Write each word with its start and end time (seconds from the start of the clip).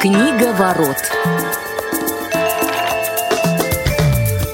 Книга 0.00 0.52
ворот. 0.52 0.96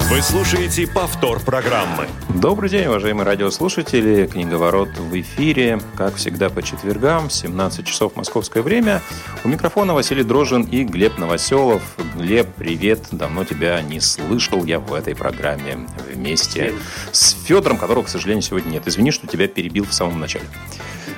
Вы 0.09 0.21
слушаете 0.23 0.87
повтор 0.87 1.39
программы. 1.39 2.07
Добрый 2.33 2.67
день, 2.67 2.87
уважаемые 2.87 3.27
радиослушатели. 3.27 4.25
Книговорот 4.25 4.89
в 4.97 5.21
эфире, 5.21 5.79
как 5.95 6.15
всегда, 6.15 6.49
по 6.49 6.63
четвергам, 6.63 7.29
17 7.29 7.85
часов 7.85 8.15
московское 8.15 8.63
время. 8.63 9.03
У 9.43 9.47
микрофона 9.47 9.93
Василий 9.93 10.23
Дрожин 10.23 10.63
и 10.63 10.83
Глеб 10.83 11.19
Новоселов. 11.19 11.83
Глеб, 12.15 12.47
привет. 12.55 13.03
Давно 13.11 13.45
тебя 13.45 13.79
не 13.83 13.99
слышал 13.99 14.65
я 14.65 14.79
в 14.79 14.95
этой 14.95 15.15
программе 15.15 15.87
вместе 16.11 16.73
с 17.11 17.33
Федором, 17.43 17.77
которого, 17.77 18.05
к 18.05 18.09
сожалению, 18.09 18.41
сегодня 18.41 18.71
нет. 18.71 18.87
Извини, 18.87 19.11
что 19.11 19.27
тебя 19.27 19.47
перебил 19.47 19.85
в 19.85 19.93
самом 19.93 20.19
начале. 20.19 20.45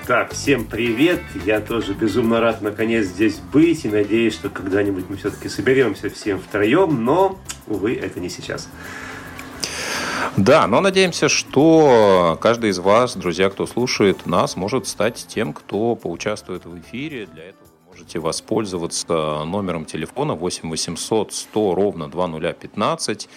Так, 0.07 0.31
всем 0.31 0.63
привет! 0.63 1.19
Я 1.43 1.59
тоже 1.59 1.93
безумно 1.93 2.39
рад 2.39 2.61
наконец 2.61 3.07
здесь 3.07 3.39
быть 3.51 3.83
и 3.83 3.89
надеюсь, 3.89 4.33
что 4.35 4.49
когда-нибудь 4.49 5.09
мы 5.09 5.17
все-таки 5.17 5.49
соберемся 5.49 6.09
всем 6.09 6.39
втроем, 6.39 7.03
но, 7.03 7.37
увы, 7.67 7.95
это 7.95 8.21
не 8.21 8.29
сейчас. 8.29 8.69
Да, 10.37 10.65
но 10.67 10.79
надеемся, 10.79 11.27
что 11.27 12.37
каждый 12.39 12.69
из 12.69 12.79
вас, 12.79 13.17
друзья, 13.17 13.49
кто 13.49 13.67
слушает 13.67 14.25
нас, 14.25 14.55
может 14.55 14.87
стать 14.87 15.25
тем, 15.27 15.51
кто 15.51 15.95
поучаствует 15.95 16.63
в 16.65 16.79
эфире. 16.79 17.25
Для 17.25 17.49
этого 17.49 17.66
можете 17.97 18.19
воспользоваться 18.19 19.43
номером 19.43 19.85
телефона 19.85 20.35
8 20.35 20.69
800 20.69 21.33
100 21.33 21.75
ровно 21.75 22.07
2015 22.07 23.27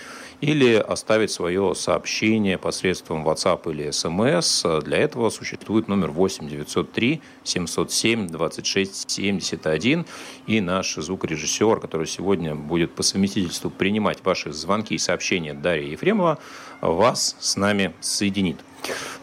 или 0.43 0.75
оставить 0.75 1.31
свое 1.31 1.75
сообщение 1.75 2.59
посредством 2.59 3.27
WhatsApp 3.27 3.71
или 3.71 3.89
SMS. 3.89 4.83
Для 4.83 4.99
этого 4.99 5.31
существует 5.31 5.89
номер 5.89 6.11
8 6.11 6.47
903 6.49 7.23
707 7.43 8.27
26 8.27 9.11
71 9.11 10.07
и 10.47 10.61
наш 10.61 10.95
звукорежиссер, 10.97 11.81
который 11.81 12.07
сегодня 12.07 12.55
будет 12.55 12.95
по 12.95 13.03
совместительству 13.03 13.71
принимать 13.71 14.23
ваши 14.25 14.53
звонки 14.53 14.95
и 14.95 14.99
сообщения 14.99 15.55
Дарья 15.55 15.91
Ефремова, 15.91 16.39
вас 16.81 17.37
с 17.39 17.57
нами 17.57 17.95
соединит. 18.01 18.59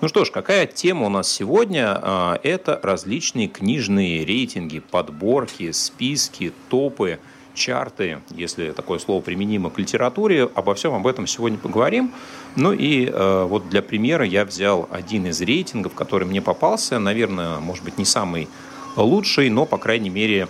Ну 0.02 0.08
что 0.08 0.26
ж, 0.26 0.32
какая 0.32 0.68
тема 0.68 1.08
у 1.08 1.10
нас 1.10 1.32
сегодня? 1.32 2.00
А, 2.02 2.40
это 2.44 2.80
различные 2.84 3.48
книжные 3.48 4.26
рейтинги, 4.26 4.80
подборки, 4.80 5.72
списки, 5.72 6.54
топы– 6.70 7.20
чарты, 7.58 8.20
если 8.30 8.72
такое 8.72 9.00
слово 9.00 9.22
применимо 9.22 9.70
к 9.70 9.78
литературе. 9.78 10.50
Обо 10.56 10.76
всем 10.76 10.94
об 10.94 11.06
этом 11.06 11.28
сегодня 11.28 11.58
поговорим. 11.58 12.14
Ну 12.56 12.72
и 12.72 13.08
э, 13.08 13.44
вот 13.50 13.68
для 13.70 13.82
примера 13.82 14.26
я 14.26 14.46
взял 14.46 14.88
один 14.92 15.26
из 15.26 15.42
рейтингов, 15.42 15.94
который 15.94 16.26
мне 16.26 16.42
попался. 16.42 17.00
Наверное, 17.00 17.60
может 17.60 17.84
быть, 17.84 17.98
не 17.98 18.06
самый 18.06 18.48
лучший, 18.96 19.50
но, 19.50 19.66
по 19.66 19.78
крайней 19.78 20.10
мере, 20.10 20.48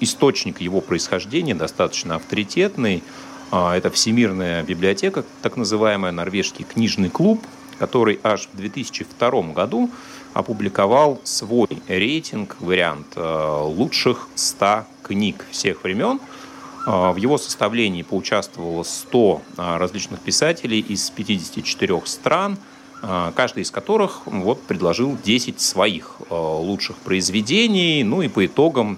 источник 0.00 0.60
его 0.60 0.80
происхождения 0.80 1.54
достаточно 1.54 2.16
авторитетный. 2.16 3.02
А, 3.50 3.76
это 3.76 3.90
Всемирная 3.90 4.62
библиотека, 4.62 5.24
так 5.42 5.56
называемая, 5.56 6.12
Норвежский 6.12 6.64
книжный 6.64 7.10
клуб, 7.10 7.44
который 7.78 8.20
аж 8.22 8.48
в 8.52 8.56
2002 8.56 9.52
году 9.52 9.90
опубликовал 10.34 11.20
свой 11.24 11.68
рейтинг, 11.88 12.56
вариант 12.60 13.06
э, 13.14 13.60
лучших 13.62 14.28
100 14.34 14.84
книг 15.02 15.46
всех 15.50 15.84
времен. 15.84 16.20
Э, 16.86 17.12
в 17.12 17.16
его 17.16 17.38
составлении 17.38 18.02
поучаствовало 18.02 18.82
100 18.82 19.42
э, 19.56 19.76
различных 19.76 20.20
писателей 20.20 20.80
из 20.80 21.08
54 21.10 22.02
стран, 22.04 22.58
каждый 23.34 23.64
из 23.64 23.70
которых 23.70 24.22
вот, 24.24 24.62
предложил 24.62 25.18
10 25.22 25.60
своих 25.60 26.16
лучших 26.30 26.96
произведений. 26.96 28.02
Ну 28.02 28.22
и 28.22 28.28
по 28.28 28.46
итогам 28.46 28.96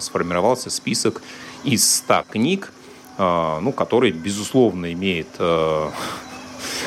сформировался 0.00 0.70
список 0.70 1.22
из 1.64 1.96
100 1.96 2.26
книг, 2.30 2.72
ну, 3.18 3.72
который, 3.72 4.12
безусловно, 4.12 4.92
имеет 4.92 5.28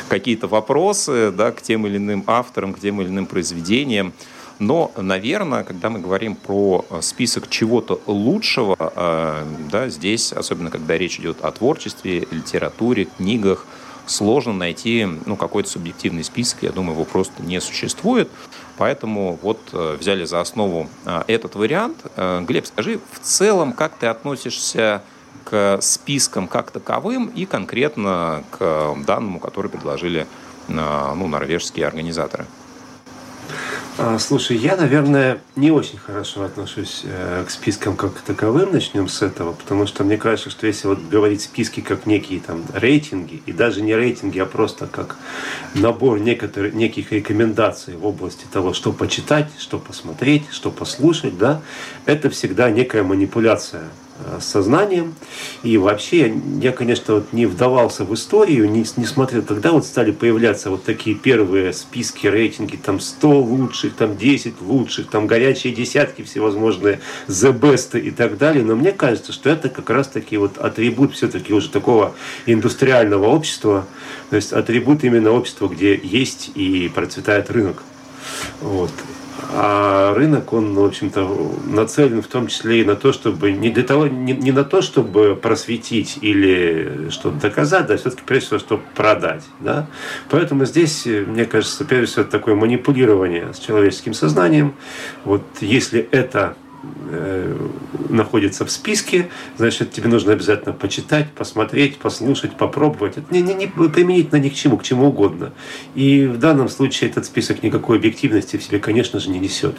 какие-то 0.08 0.48
вопросы 0.48 1.32
да, 1.32 1.52
к 1.52 1.62
тем 1.62 1.88
или 1.88 1.98
иным 1.98 2.24
авторам, 2.28 2.74
к 2.74 2.80
тем 2.80 3.02
или 3.02 3.10
иным 3.10 3.26
произведениям. 3.26 4.14
Но, 4.62 4.92
наверное, 4.96 5.64
когда 5.64 5.90
мы 5.90 5.98
говорим 6.00 6.36
про 6.36 6.86
э, 6.88 7.02
список 7.02 7.50
чего-то 7.50 8.00
лучшего, 8.06 8.76
э, 8.78 9.44
да, 9.72 9.90
здесь, 9.90 10.32
особенно 10.32 10.70
когда 10.70 11.00
речь 11.00 11.20
идет 11.20 11.42
о 11.42 11.52
творчестве, 11.52 12.28
литературе, 12.30 13.06
книгах, 13.06 13.66
сложно 14.06 14.54
найти 14.54 15.08
ну, 15.26 15.36
какой-то 15.36 15.68
субъективный 15.68 16.24
список. 16.24 16.60
Я 16.62 16.72
думаю, 16.72 16.94
его 16.94 17.06
просто 17.06 17.42
не 17.42 17.60
существует. 17.60 18.30
Поэтому 18.78 19.40
вот 19.42 19.60
э, 19.74 19.98
взяли 20.00 20.26
за 20.26 20.42
основу 20.42 20.88
этот 21.26 21.56
вариант. 21.56 21.98
Глеб, 22.16 22.68
скажи, 22.68 23.00
в 23.14 23.20
целом, 23.20 23.74
как 23.74 23.96
ты 23.98 24.06
относишься 24.06 25.02
к 25.02 25.21
спискам 25.82 26.48
как 26.48 26.72
таковым 26.72 27.28
и 27.28 27.46
конкретно 27.46 28.44
к 28.52 28.96
данному, 29.06 29.40
который 29.40 29.70
предложили 29.70 30.28
ну, 30.68 31.28
норвежские 31.28 31.88
организаторы. 31.88 32.46
А, 33.98 34.18
слушай, 34.20 34.56
я, 34.56 34.78
наверное, 34.78 35.40
не 35.56 35.70
очень 35.70 35.98
хорошо 35.98 36.44
отношусь 36.44 37.02
э, 37.04 37.44
к 37.46 37.52
спискам 37.52 37.98
как 37.98 38.22
таковым. 38.22 38.72
Начнем 38.72 39.08
с 39.10 39.22
этого, 39.22 39.52
потому 39.52 39.86
что 39.86 40.04
мне 40.04 40.18
кажется, 40.18 40.50
что 40.50 40.66
если 40.66 40.88
вот 40.88 41.00
говорить 41.10 41.42
списки 41.42 41.82
как 41.82 42.06
некие 42.06 42.40
там 42.40 42.64
рейтинги, 42.74 43.44
и 43.46 43.52
даже 43.52 43.82
не 43.82 43.94
рейтинги, 43.94 44.40
а 44.40 44.46
просто 44.46 44.88
как 44.88 45.18
набор 45.76 46.20
некоторых, 46.20 46.74
неких 46.74 47.12
рекомендаций 47.12 47.96
в 47.96 48.06
области 48.06 48.46
того, 48.52 48.74
что 48.74 48.94
почитать, 48.94 49.50
что 49.60 49.78
посмотреть, 49.78 50.44
что 50.52 50.72
послушать, 50.72 51.38
да, 51.38 51.62
это 52.06 52.30
всегда 52.30 52.70
некая 52.72 53.04
манипуляция 53.04 53.84
Э, 54.24 54.40
сознанием. 54.42 55.16
И 55.64 55.78
вообще 55.78 56.34
я, 56.62 56.72
конечно, 56.72 57.16
вот 57.16 57.34
не 57.34 57.46
вдавался 57.46 58.04
в 58.04 58.14
историю, 58.14 58.70
не, 58.70 58.86
не 58.98 59.06
смотрел, 59.06 59.42
когда 59.44 59.72
вот 59.72 59.86
стали 59.86 60.12
появляться 60.12 60.70
вот 60.70 60.84
такие 60.84 61.16
первые 61.16 61.74
списки, 61.74 62.28
рейтинги, 62.28 62.76
там 62.76 63.00
100 63.00 63.40
лучших, 63.40 63.96
там 63.96 64.18
10 64.18 64.62
лучших, 64.62 65.08
там 65.10 65.28
горячие 65.28 65.74
десятки 65.74 66.22
всевозможные, 66.24 67.00
the 67.28 67.58
best 67.58 68.00
и 68.00 68.12
так 68.12 68.38
далее. 68.38 68.64
Но 68.64 68.76
мне 68.76 68.92
кажется, 68.92 69.32
что 69.32 69.50
это 69.50 69.70
как 69.70 69.90
раз-таки 69.90 70.38
вот 70.38 70.58
атрибут 70.58 71.14
все-таки 71.14 71.54
уже 71.54 71.70
такого 71.70 72.14
индустриального 72.46 73.28
общества, 73.28 73.86
то 74.30 74.36
есть 74.36 74.54
атрибут 74.54 75.04
именно 75.04 75.32
общества, 75.32 75.68
где 75.68 76.00
есть 76.02 76.52
и 76.56 76.92
процветает 76.94 77.50
рынок. 77.50 77.84
Вот. 78.62 78.92
А 79.54 80.14
рынок, 80.14 80.54
он, 80.54 80.74
в 80.76 80.84
общем-то, 80.84 81.60
нацелен 81.66 82.22
в 82.22 82.28
том 82.28 82.48
числе 82.48 82.82
и 82.82 82.86
на 82.86 82.96
то, 82.96 83.12
чтобы 83.12 83.52
не 83.52 83.70
для 83.70 83.84
того, 83.84 84.08
не, 84.08 84.34
не 84.34 84.52
на 84.52 84.64
то, 84.64 84.82
чтобы 84.82 85.36
просветить 85.36 86.20
или 86.22 87.10
что-то 87.10 87.38
доказать, 87.38 87.88
да, 87.88 87.98
все-таки 87.98 88.24
прежде 88.26 88.48
всего, 88.48 88.60
чтобы 88.60 88.84
продать. 88.96 89.44
Да? 89.60 89.88
Поэтому 90.30 90.66
здесь, 90.66 91.06
мне 91.06 91.46
кажется, 91.46 91.84
прежде 91.84 92.06
всего, 92.08 92.24
такое 92.26 92.56
манипулирование 92.56 93.54
с 93.54 93.60
человеческим 93.60 94.14
сознанием. 94.14 94.74
Вот 95.26 95.44
если 95.60 96.08
это 96.12 96.56
находится 98.10 98.66
в 98.66 98.72
списке, 98.72 99.30
значит, 99.58 99.92
тебе 99.92 100.10
нужно 100.10 100.34
обязательно 100.34 100.74
почитать, 100.74 101.30
посмотреть, 101.32 101.98
послушать, 101.98 102.58
попробовать. 102.58 103.18
Это 103.18 103.34
не, 103.34 103.42
не, 103.42 103.54
не 103.54 103.68
применительно 103.68 104.40
ни 104.40 104.50
к 104.50 104.54
чему, 104.54 104.78
к 104.78 104.84
чему 104.84 105.08
угодно. 105.08 105.54
И 105.96 106.26
в 106.26 106.38
данном 106.38 106.70
случае 106.70 107.10
этот 107.10 107.26
список 107.26 107.64
никакой 107.64 107.98
объективности 107.98 108.58
в 108.58 108.64
себе, 108.64 108.80
конечно 108.80 109.20
же, 109.20 109.30
не 109.30 109.40
несет. 109.40 109.76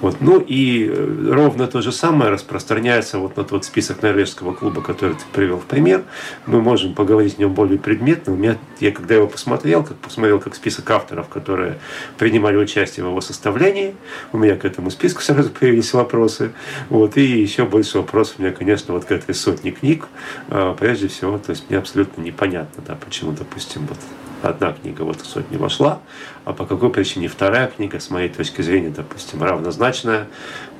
Вот. 0.00 0.20
Ну 0.20 0.40
и 0.40 0.86
э, 0.88 1.30
ровно 1.30 1.66
то 1.66 1.82
же 1.82 1.92
самое 1.92 2.30
распространяется 2.30 3.18
вот 3.18 3.36
на 3.36 3.44
тот 3.44 3.64
список 3.64 4.02
норвежского 4.02 4.54
клуба, 4.54 4.80
который 4.80 5.16
ты 5.16 5.24
привел 5.32 5.58
в 5.58 5.66
пример. 5.66 6.04
Мы 6.46 6.62
можем 6.62 6.94
поговорить 6.94 7.38
о 7.38 7.42
нем 7.42 7.54
более 7.54 7.78
предметно. 7.78 8.32
У 8.32 8.36
меня, 8.36 8.56
я 8.80 8.92
когда 8.92 9.14
его 9.14 9.26
посмотрел, 9.26 9.84
как 9.84 9.98
посмотрел 9.98 10.40
как 10.40 10.54
список 10.54 10.90
авторов, 10.90 11.28
которые 11.28 11.78
принимали 12.18 12.56
участие 12.56 13.04
в 13.04 13.08
его 13.08 13.20
составлении, 13.20 13.94
у 14.32 14.38
меня 14.38 14.56
к 14.56 14.64
этому 14.64 14.90
списку 14.90 15.22
сразу 15.22 15.50
появились 15.50 15.92
вопросы 15.92 16.29
вопросы. 16.30 16.52
Вот, 16.88 17.16
и 17.16 17.22
еще 17.22 17.64
больше 17.64 17.98
вопросов 17.98 18.36
у 18.38 18.42
меня, 18.42 18.52
конечно, 18.52 18.94
вот 18.94 19.04
к 19.04 19.12
этой 19.12 19.34
сотне 19.34 19.70
книг. 19.70 20.06
А, 20.48 20.74
прежде 20.74 21.08
всего, 21.08 21.38
то 21.38 21.50
есть 21.50 21.64
мне 21.68 21.78
абсолютно 21.78 22.22
непонятно, 22.22 22.82
да, 22.86 22.94
почему, 22.94 23.32
допустим, 23.32 23.86
вот 23.86 23.98
одна 24.42 24.72
книга 24.72 25.02
в 25.02 25.10
эту 25.10 25.24
сотню 25.26 25.58
вошла, 25.58 26.00
а 26.46 26.54
по 26.54 26.64
какой 26.64 26.88
причине 26.88 27.28
вторая 27.28 27.66
книга, 27.66 28.00
с 28.00 28.08
моей 28.08 28.30
точки 28.30 28.62
зрения, 28.62 28.88
допустим, 28.88 29.42
равнозначная 29.42 30.28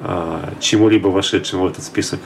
а, 0.01 0.55
чему-либо 0.61 1.09
вошедшему 1.09 1.65
в 1.65 1.71
этот 1.71 1.85
список, 1.85 2.21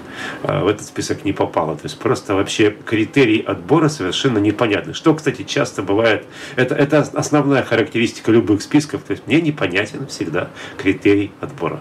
а, 0.44 0.62
в 0.62 0.69
этот 0.69 0.87
список 0.87 1.25
не 1.25 1.32
попала. 1.32 1.75
То 1.75 1.87
есть 1.87 1.99
просто 1.99 2.35
вообще 2.35 2.71
критерий 2.71 3.41
отбора 3.41 3.88
совершенно 3.88 4.38
непонятны. 4.38 4.94
Что, 4.94 5.12
кстати, 5.15 5.43
часто 5.43 5.82
бывает, 5.82 6.25
это, 6.55 6.76
это 6.76 7.00
основная 7.00 7.65
характеристика 7.65 8.31
любых 8.31 8.62
списков, 8.62 9.03
то 9.03 9.11
есть 9.11 9.26
мне 9.26 9.41
непонятен 9.41 10.06
всегда 10.06 10.50
критерий 10.76 11.32
отбора. 11.41 11.81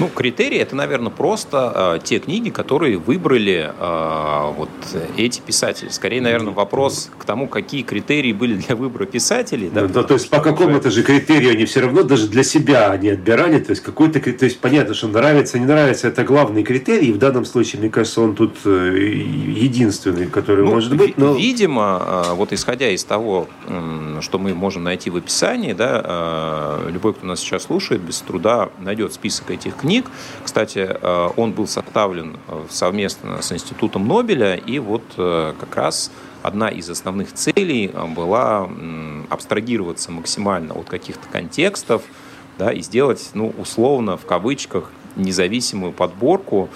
Ну, 0.00 0.08
критерии 0.08 0.58
это, 0.58 0.74
наверное, 0.74 1.10
просто 1.10 1.96
э, 1.96 2.04
те 2.04 2.18
книги, 2.18 2.50
которые 2.50 2.98
выбрали 2.98 3.72
э, 3.78 4.52
вот 4.56 4.70
эти 5.16 5.40
писатели. 5.40 5.88
Скорее, 5.88 6.20
наверное, 6.20 6.52
вопрос 6.52 7.10
к 7.16 7.24
тому, 7.24 7.46
какие 7.46 7.82
критерии 7.82 8.32
были 8.32 8.54
для 8.54 8.74
выбора 8.74 9.06
писателей. 9.06 9.70
Да, 9.72 9.86
да, 9.86 10.02
то 10.02 10.14
есть 10.14 10.30
по 10.30 10.40
какому-то 10.40 10.90
же 10.90 11.02
критерию 11.02 11.52
они 11.52 11.64
все 11.64 11.80
равно 11.80 12.02
даже 12.02 12.26
для 12.26 12.42
себя 12.42 12.90
они 12.90 13.10
отбирали. 13.10 13.60
То 13.60 13.70
есть 13.70 13.82
какой-то 13.82 14.20
то 14.20 14.44
есть 14.44 14.58
понятно, 14.58 14.94
что 14.94 15.08
нравится, 15.08 15.58
не 15.58 15.66
нравится, 15.66 16.08
это 16.08 16.24
главный 16.24 16.64
критерий. 16.64 17.08
И 17.08 17.12
в 17.12 17.18
данном 17.18 17.44
случае, 17.44 17.80
мне 17.80 17.90
кажется, 17.90 18.20
он 18.20 18.34
тут 18.34 18.56
э, 18.64 18.96
единственный, 18.96 20.26
который 20.26 20.64
ну, 20.64 20.72
может 20.72 20.96
быть. 20.96 21.16
Но... 21.16 21.34
Видимо, 21.34 22.02
э, 22.30 22.34
вот 22.34 22.52
исходя 22.52 22.88
из 22.88 23.04
того, 23.04 23.48
что 24.20 24.38
мы 24.38 24.54
можем 24.54 24.82
найти 24.84 25.10
в 25.10 25.16
описании, 25.16 25.72
да, 25.72 26.80
любой, 26.88 27.14
кто 27.14 27.26
нас 27.26 27.40
сейчас 27.40 27.64
слушает, 27.64 28.00
без 28.00 28.20
труда 28.20 28.70
найдет 28.78 29.12
список 29.12 29.50
этих 29.50 29.83
книг. 29.84 30.06
Кстати, 30.42 30.78
э, 30.78 31.30
он 31.36 31.52
был 31.52 31.66
составлен 31.66 32.38
э, 32.48 32.64
совместно 32.70 33.42
с 33.42 33.52
Институтом 33.52 34.08
Нобеля, 34.08 34.54
и 34.54 34.78
вот 34.78 35.02
э, 35.18 35.52
как 35.60 35.76
раз 35.76 36.10
одна 36.42 36.68
из 36.68 36.88
основных 36.88 37.34
целей 37.34 37.90
была 38.16 38.68
абстрагироваться 39.28 40.10
максимально 40.10 40.72
от 40.74 40.88
каких-то 40.88 41.28
контекстов, 41.30 42.02
да, 42.58 42.72
и 42.72 42.80
сделать, 42.80 43.30
ну, 43.34 43.52
условно, 43.58 44.16
в 44.16 44.24
кавычках, 44.24 44.90
независимую 45.16 45.92
подборку, 45.92 46.68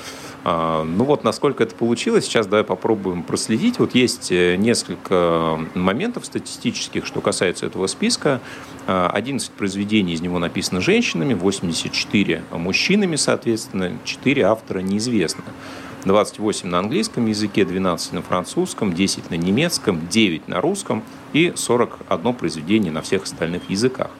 а, 0.44 0.84
ну 0.84 1.04
вот, 1.04 1.24
насколько 1.24 1.62
это 1.62 1.74
получилось, 1.74 2.24
сейчас 2.24 2.46
давай 2.46 2.64
попробуем 2.64 3.22
проследить. 3.22 3.78
Вот 3.78 3.94
есть 3.94 4.30
э, 4.30 4.56
несколько 4.56 5.58
моментов 5.74 6.24
статистических, 6.24 7.04
что 7.04 7.20
касается 7.20 7.66
этого 7.66 7.86
списка. 7.86 8.40
11 8.86 9.50
а, 9.50 9.58
произведений 9.58 10.14
из 10.14 10.22
него 10.22 10.38
написано 10.38 10.80
женщинами, 10.80 11.34
84 11.34 12.44
мужчинами, 12.52 13.16
соответственно, 13.16 13.98
4 14.04 14.42
автора 14.42 14.78
неизвестны. 14.78 15.44
28 16.04 16.68
на 16.68 16.78
английском 16.78 17.26
языке, 17.26 17.64
12 17.64 18.12
на 18.14 18.22
французском, 18.22 18.94
10 18.94 19.30
на 19.30 19.34
немецком, 19.34 20.08
9 20.08 20.48
на 20.48 20.60
русском 20.60 21.02
и 21.32 21.52
41 21.54 22.34
произведение 22.34 22.92
на 22.92 23.02
всех 23.02 23.24
остальных 23.24 23.68
языках. 23.68 24.10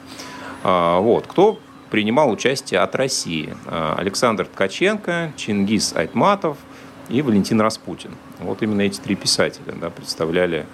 А, 0.63 0.99
вот. 0.99 1.25
Кто 1.25 1.59
принимал 1.89 2.31
участие 2.31 2.79
от 2.79 2.95
России. 2.95 3.55
Э, 3.65 3.95
Александр 3.97 4.45
Ткаченко, 4.45 5.33
Чингис 5.35 5.93
Айтматов 5.95 6.57
и 7.09 7.21
Валентин 7.21 7.61
Распутин. 7.61 8.11
Вот 8.39 8.61
именно 8.61 8.81
эти 8.81 8.99
три 8.99 9.15
писателя 9.15 9.73
да, 9.79 9.89
представляли 9.89 10.65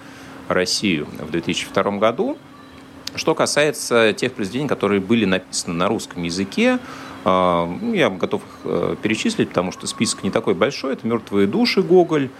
Россию 0.48 1.06
в 1.18 1.30
2002 1.30 1.82
году. 1.98 2.36
Что 3.14 3.34
касается 3.34 4.12
тех 4.12 4.32
произведений, 4.32 4.68
которые 4.68 5.00
были 5.00 5.24
написаны 5.24 5.74
на 5.74 5.88
русском 5.88 6.22
языке, 6.22 6.78
э, 7.24 7.76
ну, 7.80 7.94
я 7.94 8.10
готов 8.10 8.42
их 8.42 8.58
э, 8.64 8.96
перечислить, 9.02 9.48
потому 9.48 9.72
что 9.72 9.86
список 9.86 10.22
не 10.22 10.30
такой 10.30 10.54
большой. 10.54 10.92
Это 10.92 11.06
«Мертвые 11.06 11.46
души» 11.46 11.82
Гоголь, 11.82 12.30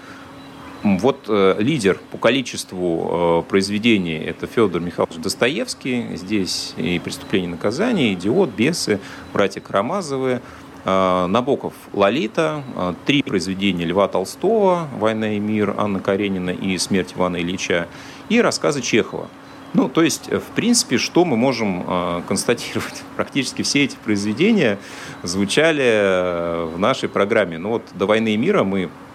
вот 0.99 1.25
э, 1.29 1.57
лидер 1.59 1.99
по 2.13 2.19
количеству 2.19 3.43
э, 3.45 3.51
произведений 3.51 4.17
это 4.17 4.47
Федор 4.47 4.81
Михайлович 4.81 5.17
Достоевский. 5.17 6.17
Здесь 6.17 6.75
и 6.77 6.99
«Преступление 6.99 7.49
и 7.49 7.53
наказание», 7.53 8.15
«Идиот», 8.15 8.51
«Бесы», 8.51 9.01
«Братья 9.33 9.61
Карамазовы», 9.61 10.41
э, 10.85 11.27
Набоков 11.27 11.75
«Лолита», 11.93 12.63
э, 12.77 12.95
три 13.05 13.23
произведения 13.23 13.85
Льва 13.85 14.07
Толстого 14.07 14.89
«Война 14.99 15.33
и 15.33 15.41
мир», 15.41 15.75
Анна 15.77 15.99
Каренина 15.99 16.51
и 16.51 16.79
«Смерть 16.79 17.15
Ивана 17.17 17.39
Ильича» 17.39 17.89
и 18.29 18.41
рассказы 18.41 18.81
Чехова. 18.81 19.29
Ну, 19.75 19.89
то 19.89 20.03
есть, 20.03 20.31
в 20.31 20.55
принципе, 20.55 20.97
что 20.97 21.25
мы 21.25 21.37
можем 21.37 21.85
э, 21.87 22.23
констатировать? 22.29 23.03
Практически 23.17 23.63
все 23.63 23.85
эти 23.85 23.97
произведения 23.97 24.79
звучали 25.25 25.85
э, 25.85 26.71
в 26.73 26.79
нашей 26.79 27.09
программе. 27.09 27.59
Ну 27.59 27.71
вот 27.71 27.83
до 27.95 28.07
«Войны 28.07 28.35
и 28.35 28.37
мира» 28.37 28.63
мы 28.63 28.89
Э, 28.89 29.06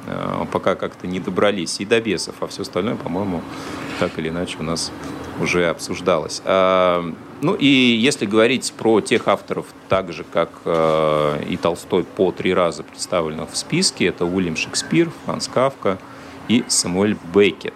пока 0.51 0.75
как-то 0.75 1.07
не 1.07 1.19
добрались 1.19 1.79
и 1.79 1.85
до 1.85 2.01
бесов, 2.01 2.35
а 2.39 2.47
все 2.47 2.63
остальное, 2.63 2.95
по-моему, 2.95 3.41
так 3.99 4.17
или 4.17 4.29
иначе 4.29 4.57
у 4.59 4.63
нас 4.63 4.91
уже 5.39 5.67
обсуждалось. 5.67 6.41
А, 6.45 7.03
ну 7.41 7.55
и 7.55 7.65
если 7.65 8.25
говорить 8.25 8.73
про 8.77 9.01
тех 9.01 9.27
авторов, 9.27 9.65
так 9.89 10.13
же, 10.13 10.23
как 10.23 10.49
э, 10.65 11.43
и 11.49 11.57
Толстой 11.57 12.03
по 12.03 12.31
три 12.31 12.53
раза 12.53 12.83
представленных 12.83 13.51
в 13.51 13.57
списке, 13.57 14.05
это 14.05 14.25
Уильям 14.25 14.55
Шекспир, 14.55 15.11
Франц 15.25 15.47
Кавка 15.47 15.97
и 16.47 16.63
Самуэль 16.67 17.17
Беккет. 17.33 17.73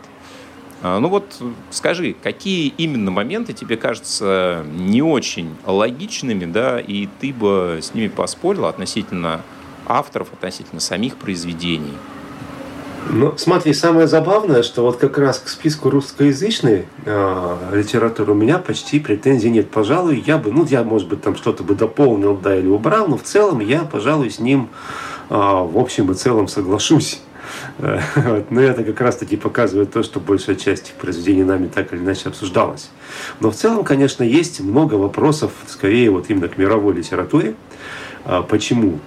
А, 0.82 1.00
ну 1.00 1.10
вот 1.10 1.42
скажи, 1.72 2.16
какие 2.22 2.68
именно 2.78 3.10
моменты 3.12 3.54
тебе 3.54 3.78
кажутся 3.78 4.64
не 4.72 5.02
очень 5.02 5.56
логичными, 5.66 6.46
да, 6.46 6.80
и 6.80 7.08
ты 7.20 7.34
бы 7.34 7.80
с 7.82 7.94
ними 7.94 8.08
поспорил 8.08 8.66
относительно 8.66 9.42
авторов, 9.88 10.32
относительно 10.34 10.80
самих 10.80 11.18
произведений? 11.18 11.94
Ну, 13.08 13.34
смотри, 13.38 13.74
самое 13.74 14.08
забавное, 14.08 14.64
что 14.64 14.82
вот 14.82 14.98
как 14.98 15.18
раз 15.18 15.40
к 15.40 15.48
списку 15.48 15.90
русскоязычной 15.90 16.86
э, 17.06 17.58
литературы 17.72 18.32
у 18.32 18.36
меня 18.36 18.58
почти 18.58 19.00
претензий 19.00 19.50
нет. 19.52 19.70
Пожалуй, 19.70 20.24
я 20.26 20.38
бы, 20.38 20.52
ну, 20.52 20.66
я, 20.66 20.84
может 20.84 21.08
быть, 21.08 21.22
там 21.22 21.36
что-то 21.36 21.64
бы 21.64 21.76
дополнил, 21.76 22.36
да, 22.36 22.56
или 22.58 22.68
убрал, 22.68 23.08
но 23.08 23.18
в 23.18 23.24
целом 23.24 23.60
я, 23.60 23.82
пожалуй, 23.82 24.32
с 24.32 24.40
ним 24.40 24.70
э, 25.30 25.36
в 25.36 25.78
общем 25.78 26.12
и 26.12 26.16
целом 26.16 26.48
соглашусь. 26.48 27.22
Вот. 27.78 28.50
Но 28.50 28.60
это 28.60 28.84
как 28.84 29.00
раз-таки 29.02 29.38
показывает 29.38 29.94
то, 29.94 30.02
что 30.02 30.20
большая 30.20 30.56
часть 30.56 30.94
произведений 30.94 31.44
нами 31.44 31.68
так 31.68 31.94
или 31.94 32.00
иначе 32.00 32.30
обсуждалась. 32.30 32.90
Но 33.40 33.52
в 33.52 33.56
целом, 33.56 33.84
конечно, 33.84 34.24
есть 34.24 34.62
много 34.62 34.96
вопросов, 34.96 35.52
скорее 35.68 36.10
вот 36.10 36.26
именно 36.30 36.48
к 36.48 36.58
мировой 36.58 36.96
литературе. 36.96 37.54
Почему 38.50 39.00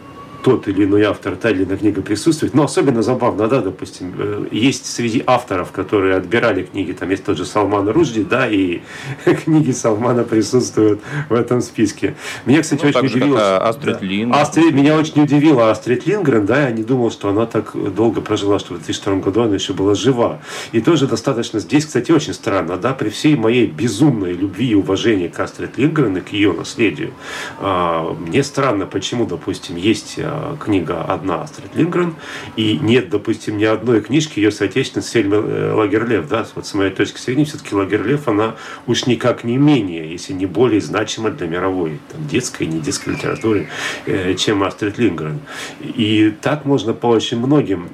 тот 0.42 0.68
или 0.68 0.84
иной 0.84 1.02
автор, 1.04 1.36
та 1.36 1.50
или 1.50 1.64
иная 1.64 1.76
книга 1.76 2.00
присутствует. 2.02 2.54
Но 2.54 2.64
особенно 2.64 3.02
забавно, 3.02 3.48
да, 3.48 3.60
допустим, 3.60 4.14
э, 4.16 4.46
есть 4.52 4.86
среди 4.86 5.22
авторов, 5.26 5.72
которые 5.72 6.16
отбирали 6.16 6.62
книги, 6.62 6.92
там 6.92 7.10
есть 7.10 7.24
тот 7.24 7.36
же 7.36 7.44
Салман 7.44 7.88
Ружди, 7.88 8.22
да, 8.22 8.48
и 8.48 8.80
книги 9.44 9.72
Салмана 9.72 10.24
присутствуют 10.24 11.00
в 11.28 11.34
этом 11.34 11.60
списке. 11.60 12.14
Меня, 12.46 12.62
кстати, 12.62 12.82
ну, 12.82 12.88
очень 12.88 13.06
удивило... 13.06 13.38
Как 13.38 13.68
Астрид 13.68 13.98
да. 14.00 14.06
Лингрен. 14.06 14.34
Астрид, 14.34 14.74
меня 14.74 14.96
очень 14.96 15.22
удивила 15.22 15.70
Астрид 15.70 16.06
Лингрен, 16.06 16.46
да, 16.46 16.68
я 16.68 16.70
не 16.70 16.84
думал, 16.84 17.10
что 17.10 17.28
она 17.28 17.46
так 17.46 17.72
долго 17.94 18.20
прожила, 18.20 18.58
что 18.58 18.74
в 18.74 18.78
2002 18.78 19.16
году 19.16 19.42
она 19.42 19.54
еще 19.54 19.72
была 19.72 19.94
жива. 19.94 20.40
И 20.72 20.80
тоже 20.80 21.06
достаточно 21.06 21.58
здесь, 21.58 21.86
кстати, 21.86 22.12
очень 22.12 22.32
странно, 22.32 22.76
да, 22.76 22.94
при 22.94 23.08
всей 23.08 23.36
моей 23.36 23.66
безумной 23.66 24.32
любви 24.32 24.68
и 24.68 24.74
уважении 24.74 25.28
к 25.28 25.38
Астрид 25.40 25.78
Лингрен 25.78 26.16
и 26.16 26.20
к 26.20 26.32
ее 26.32 26.52
наследию, 26.52 27.12
а, 27.60 28.14
мне 28.14 28.42
странно, 28.42 28.86
почему, 28.86 29.26
допустим, 29.26 29.76
есть 29.76 30.18
Э, 30.28 30.37
книга 30.60 31.02
одна 31.02 31.42
Астрид 31.42 31.74
Лингрен, 31.74 32.14
и 32.56 32.78
нет, 32.78 33.10
допустим, 33.10 33.58
ни 33.58 33.64
одной 33.64 34.00
книжки 34.00 34.38
ее 34.38 34.50
соотечественницы 34.50 35.10
Сельмы 35.10 35.36
э, 35.36 35.72
Лагерлев. 35.72 36.28
Да? 36.28 36.46
Вот 36.54 36.66
с 36.66 36.74
моей 36.74 36.90
точки 36.90 37.20
зрения, 37.20 37.44
все-таки 37.44 37.74
Лагерлев, 37.74 38.28
она 38.28 38.54
уж 38.86 39.06
никак 39.06 39.44
не 39.44 39.56
менее, 39.56 40.10
если 40.10 40.32
не 40.32 40.46
более 40.46 40.80
значима 40.80 41.30
для 41.30 41.46
мировой 41.46 42.00
там, 42.10 42.26
детской 42.26 42.64
и 42.64 42.66
не 42.66 42.80
детской 42.80 43.10
литературы, 43.10 43.68
э, 44.06 44.34
чем 44.34 44.62
Астрид 44.62 44.98
Лингрен. 44.98 45.40
И 45.80 46.34
так 46.40 46.64
можно 46.64 46.92
по 46.92 47.06
очень 47.06 47.38
многим 47.38 47.88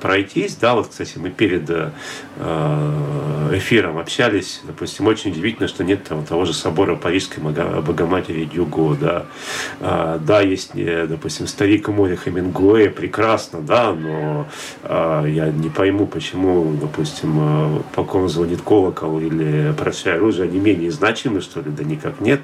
пройтись. 0.00 0.56
Да, 0.56 0.74
вот, 0.74 0.88
кстати, 0.88 1.18
мы 1.18 1.30
перед 1.30 1.70
эфиром 3.52 3.98
общались, 3.98 4.60
допустим, 4.64 5.06
очень 5.06 5.30
удивительно, 5.30 5.68
что 5.68 5.84
нет 5.84 6.04
там, 6.04 6.24
того 6.24 6.44
же 6.44 6.52
собора 6.52 6.96
Парижской 6.96 7.42
Богоматери 7.42 8.44
Дюго, 8.44 8.94
да, 8.94 9.26
да, 9.80 10.40
есть, 10.40 10.72
допустим, 10.74 11.46
старик 11.58 11.88
Море 11.88 12.14
Хемингуэя 12.14 12.88
прекрасно, 12.88 13.60
да, 13.60 13.92
но 13.92 14.46
э, 14.84 15.24
я 15.26 15.50
не 15.50 15.68
пойму, 15.68 16.06
почему, 16.06 16.76
допустим, 16.80 17.34
э, 17.36 17.82
по 17.96 18.04
ком 18.04 18.28
звонит 18.28 18.62
колокол 18.62 19.18
или 19.18 19.74
прощай 19.76 20.14
оружие, 20.14 20.48
они 20.48 20.60
менее 20.60 20.92
значимы, 20.92 21.40
что 21.40 21.58
ли, 21.58 21.72
да 21.76 21.82
никак 21.82 22.20
нет. 22.20 22.42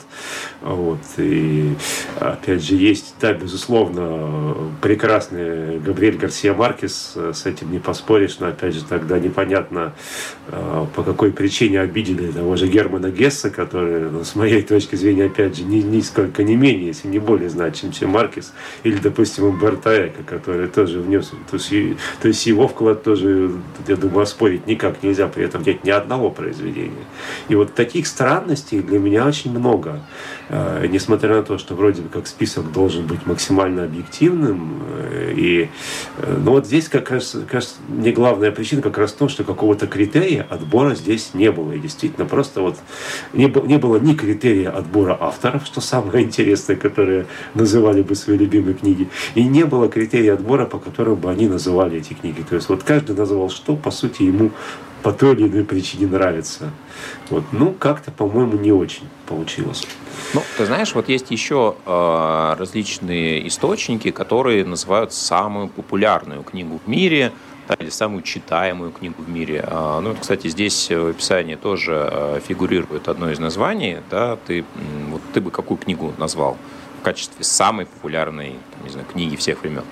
Вот. 0.63 0.99
И 1.19 1.77
опять 2.19 2.65
же 2.65 2.75
есть, 2.75 3.15
да, 3.21 3.33
безусловно, 3.33 4.57
прекрасный 4.83 5.79
Габриэль 5.79 6.17
Гарсия 6.17 6.53
Маркес, 6.53 7.15
с 7.15 7.47
этим 7.47 7.71
не 7.71 7.79
поспоришь, 7.79 8.39
но 8.41 8.49
опять 8.49 8.75
же 8.75 8.83
тогда 8.83 9.21
непонятно, 9.21 9.93
э, 10.49 10.87
по 10.93 11.05
какой 11.05 11.31
причине 11.31 11.81
обидели 11.83 12.33
того 12.33 12.57
же 12.57 12.67
Германа 12.67 13.13
Гесса, 13.13 13.51
который, 13.51 14.11
ну, 14.11 14.25
с 14.25 14.35
моей 14.35 14.63
точки 14.63 14.97
зрения, 14.97 15.27
опять 15.27 15.57
же, 15.57 15.63
ни, 15.63 15.77
нисколько 15.83 16.43
не 16.43 16.57
менее, 16.57 16.89
если 16.89 17.07
не 17.07 17.21
более 17.21 17.49
значим, 17.49 17.93
чем 17.93 18.11
Маркес, 18.11 18.53
или 18.83 19.04
допустим, 19.05 19.45
Умберто 19.45 20.09
Эко, 20.09 20.23
который 20.25 20.67
тоже 20.67 21.01
внес, 21.01 21.31
то 21.51 21.57
есть, 21.57 21.71
то 22.21 22.29
есть 22.29 22.47
его 22.47 22.67
вклад 22.67 23.05
тоже, 23.05 23.53
я 23.87 23.97
думаю, 23.97 24.23
оспорить 24.23 24.67
никак 24.67 25.03
нельзя, 25.03 25.29
при 25.29 25.45
этом 25.45 25.63
нет 25.63 25.85
ни 25.85 25.91
одного 25.91 26.31
произведения. 26.31 27.05
И 27.49 27.55
вот 27.55 27.75
таких 27.75 28.07
странностей 28.07 28.81
для 28.81 28.99
меня 28.99 29.27
очень 29.27 29.57
много. 29.57 30.01
Э, 30.49 30.87
несмотря 30.91 31.37
на 31.37 31.43
то, 31.43 31.59
что 31.59 31.75
вроде 31.75 32.03
бы 32.03 32.09
как 32.09 32.27
список 32.27 32.73
должен 32.73 33.07
быть 33.07 33.27
максимально 33.27 33.85
объективным, 33.85 34.83
э, 34.99 35.35
и, 35.37 35.69
э, 36.19 36.39
но 36.45 36.53
вот 36.53 36.67
здесь 36.67 36.89
как 36.89 37.11
раз, 37.11 37.37
раз 37.51 37.79
мне 37.89 38.13
главная 38.13 38.51
причина 38.51 38.83
как 38.83 38.99
раз 38.99 39.13
в 39.13 39.17
том, 39.17 39.29
что 39.29 39.45
какого-то 39.45 39.87
критерия 39.87 40.47
отбора 40.49 40.95
здесь 40.95 41.31
не 41.35 41.51
было. 41.51 41.73
И 41.73 41.79
действительно 41.79 42.27
просто 42.27 42.61
вот 42.61 42.77
не, 43.33 43.47
не 43.67 43.79
было 43.79 43.97
ни 43.97 44.15
критерия 44.15 44.71
отбора 44.71 45.17
авторов, 45.21 45.67
что 45.67 45.81
самое 45.81 46.25
интересное, 46.25 46.77
которые 46.77 47.27
называли 47.55 48.03
бы 48.03 48.15
свои 48.15 48.37
любимые 48.37 48.75
книги, 48.75 49.09
и 49.35 49.45
не 49.45 49.65
было 49.65 49.89
критерия 49.89 50.35
отбора, 50.35 50.67
по 50.67 50.79
которым 50.79 51.17
бы 51.17 51.31
они 51.31 51.49
называли 51.49 51.99
эти 51.99 52.15
книги. 52.15 52.43
То 52.49 52.57
есть 52.57 52.69
вот 52.69 52.83
каждый 52.83 53.17
называл, 53.17 53.51
что 53.51 53.77
по 53.77 53.91
сути 53.91 54.23
ему 54.23 54.51
по 55.05 55.13
той 55.13 55.35
или 55.35 55.49
иной 55.49 55.65
причине 55.65 56.07
нравится. 56.07 56.71
Вот. 57.29 57.45
Ну, 57.53 57.73
как-то, 57.73 58.11
по-моему, 58.11 58.55
не 58.55 58.73
очень 58.73 59.07
получилось. 59.27 59.87
Ну, 60.33 60.43
ты 60.57 60.65
знаешь, 60.65 60.95
вот 60.95 61.11
есть 61.11 61.31
еще 61.31 61.77
э, 61.85 62.55
различные 62.59 63.47
источники, 63.47 64.11
которые 64.11 64.65
называют 64.65 65.13
самую 65.13 65.69
популярную 65.69 66.43
книгу 66.43 66.81
в 66.85 66.89
мире, 66.89 67.33
или 67.79 67.91
самую 67.91 68.23
читаемую 68.23 68.93
книгу 68.93 69.23
в 69.23 69.29
мире. 69.29 69.65
А, 69.67 70.01
ну, 70.01 70.15
кстати, 70.19 70.49
здесь 70.49 70.91
в 70.91 71.11
описании 71.11 71.57
тоже 71.57 72.09
э, 72.11 72.41
фигурирует 72.47 73.09
одно 73.09 73.31
из 73.31 73.39
названий. 73.39 73.99
Да, 74.11 74.37
ты, 74.47 74.65
вот 75.11 75.21
ты 75.35 75.43
бы 75.43 75.51
какую 75.51 75.77
книгу 75.77 76.15
назвал 76.17 76.57
в 77.01 77.05
качестве 77.05 77.45
самой 77.45 77.85
популярной 77.85 78.57
там, 78.73 78.85
не 78.85 78.91
знаю, 78.91 79.07
книги 79.07 79.37
всех 79.37 79.61
времен? 79.63 79.85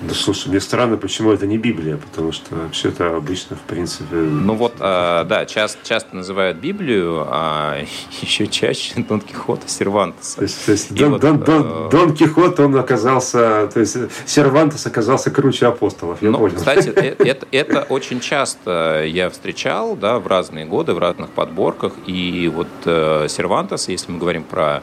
Да 0.00 0.14
слушай, 0.14 0.48
мне 0.48 0.60
странно, 0.60 0.96
почему 0.96 1.32
это 1.32 1.46
не 1.46 1.58
Библия, 1.58 1.96
потому 1.96 2.30
что 2.30 2.54
вообще-то 2.54 3.16
обычно, 3.16 3.56
в 3.56 3.60
принципе... 3.62 4.14
Ну 4.14 4.54
вот, 4.54 4.74
э, 4.78 5.24
да, 5.24 5.44
часто, 5.44 5.78
часто 5.86 6.14
называют 6.14 6.58
Библию, 6.58 7.26
а 7.28 7.78
еще 8.22 8.46
чаще 8.46 9.00
Дон 9.08 9.20
Кихота 9.20 9.68
Сервантеса. 9.68 10.36
То 10.36 10.42
есть, 10.42 10.66
то 10.66 10.72
есть 10.72 10.94
Дон, 10.94 11.12
вот, 11.12 11.20
Дон, 11.20 11.38
Дон, 11.40 11.66
э... 11.66 11.90
Дон 11.90 12.14
Кихот, 12.14 12.60
он 12.60 12.76
оказался, 12.76 13.68
то 13.72 13.80
есть 13.80 13.96
Сервантес 14.26 14.86
оказался 14.86 15.30
круче 15.32 15.66
апостолов, 15.66 16.22
я 16.22 16.30
ну, 16.30 16.38
понял. 16.38 16.56
Кстати, 16.56 16.88
это, 16.94 17.24
это, 17.24 17.46
это 17.50 17.86
очень 17.88 18.20
часто 18.20 19.04
я 19.04 19.30
встречал, 19.30 19.96
да, 19.96 20.20
в 20.20 20.28
разные 20.28 20.64
годы, 20.64 20.94
в 20.94 20.98
разных 20.98 21.30
подборках, 21.30 21.94
и 22.06 22.50
вот 22.54 22.68
э, 22.84 23.26
Сервантес, 23.28 23.88
если 23.88 24.12
мы 24.12 24.18
говорим 24.18 24.44
про 24.44 24.82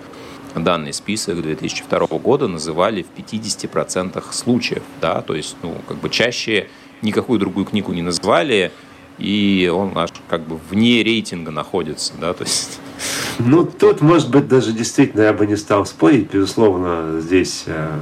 данный 0.64 0.94
список 0.94 1.42
2002 1.42 2.08
года 2.20 2.48
называли 2.48 3.04
в 3.04 3.20
50% 3.20 4.24
случаев, 4.32 4.84
да, 5.02 5.22
то 5.22 5.36
есть, 5.36 5.56
ну, 5.62 5.76
как 5.88 5.98
бы 5.98 6.10
чаще 6.10 6.70
никакую 7.02 7.40
другую 7.40 7.66
книгу 7.66 7.92
не 7.94 8.02
называли, 8.02 8.72
и 9.18 9.72
он 9.74 9.98
аж 9.98 10.10
как 10.30 10.42
бы 10.42 10.60
вне 10.70 11.04
рейтинга 11.04 11.52
находится, 11.52 12.14
да, 12.20 12.34
то 12.34 12.44
есть... 12.44 12.80
Ну, 13.40 13.66
тут, 13.66 14.02
может 14.02 14.30
быть, 14.30 14.48
даже 14.48 14.72
действительно 14.72 15.22
я 15.22 15.34
бы 15.34 15.46
не 15.46 15.58
стал 15.58 15.86
спорить, 15.86 16.32
безусловно, 16.32 17.20
здесь 17.20 17.64
э, 17.68 18.00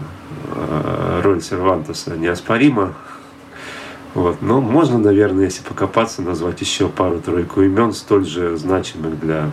э, 0.55 1.21
роль 1.23 1.41
Сервантеса 1.41 2.15
неоспорима, 2.15 2.95
вот. 4.13 4.41
Но 4.41 4.61
можно, 4.61 4.97
наверное, 4.99 5.45
если 5.45 5.63
покопаться, 5.63 6.21
назвать 6.21 6.61
еще 6.61 6.87
пару-тройку 6.87 7.61
имен, 7.61 7.93
столь 7.93 8.25
же 8.25 8.57
значимых 8.57 9.19
для 9.19 9.49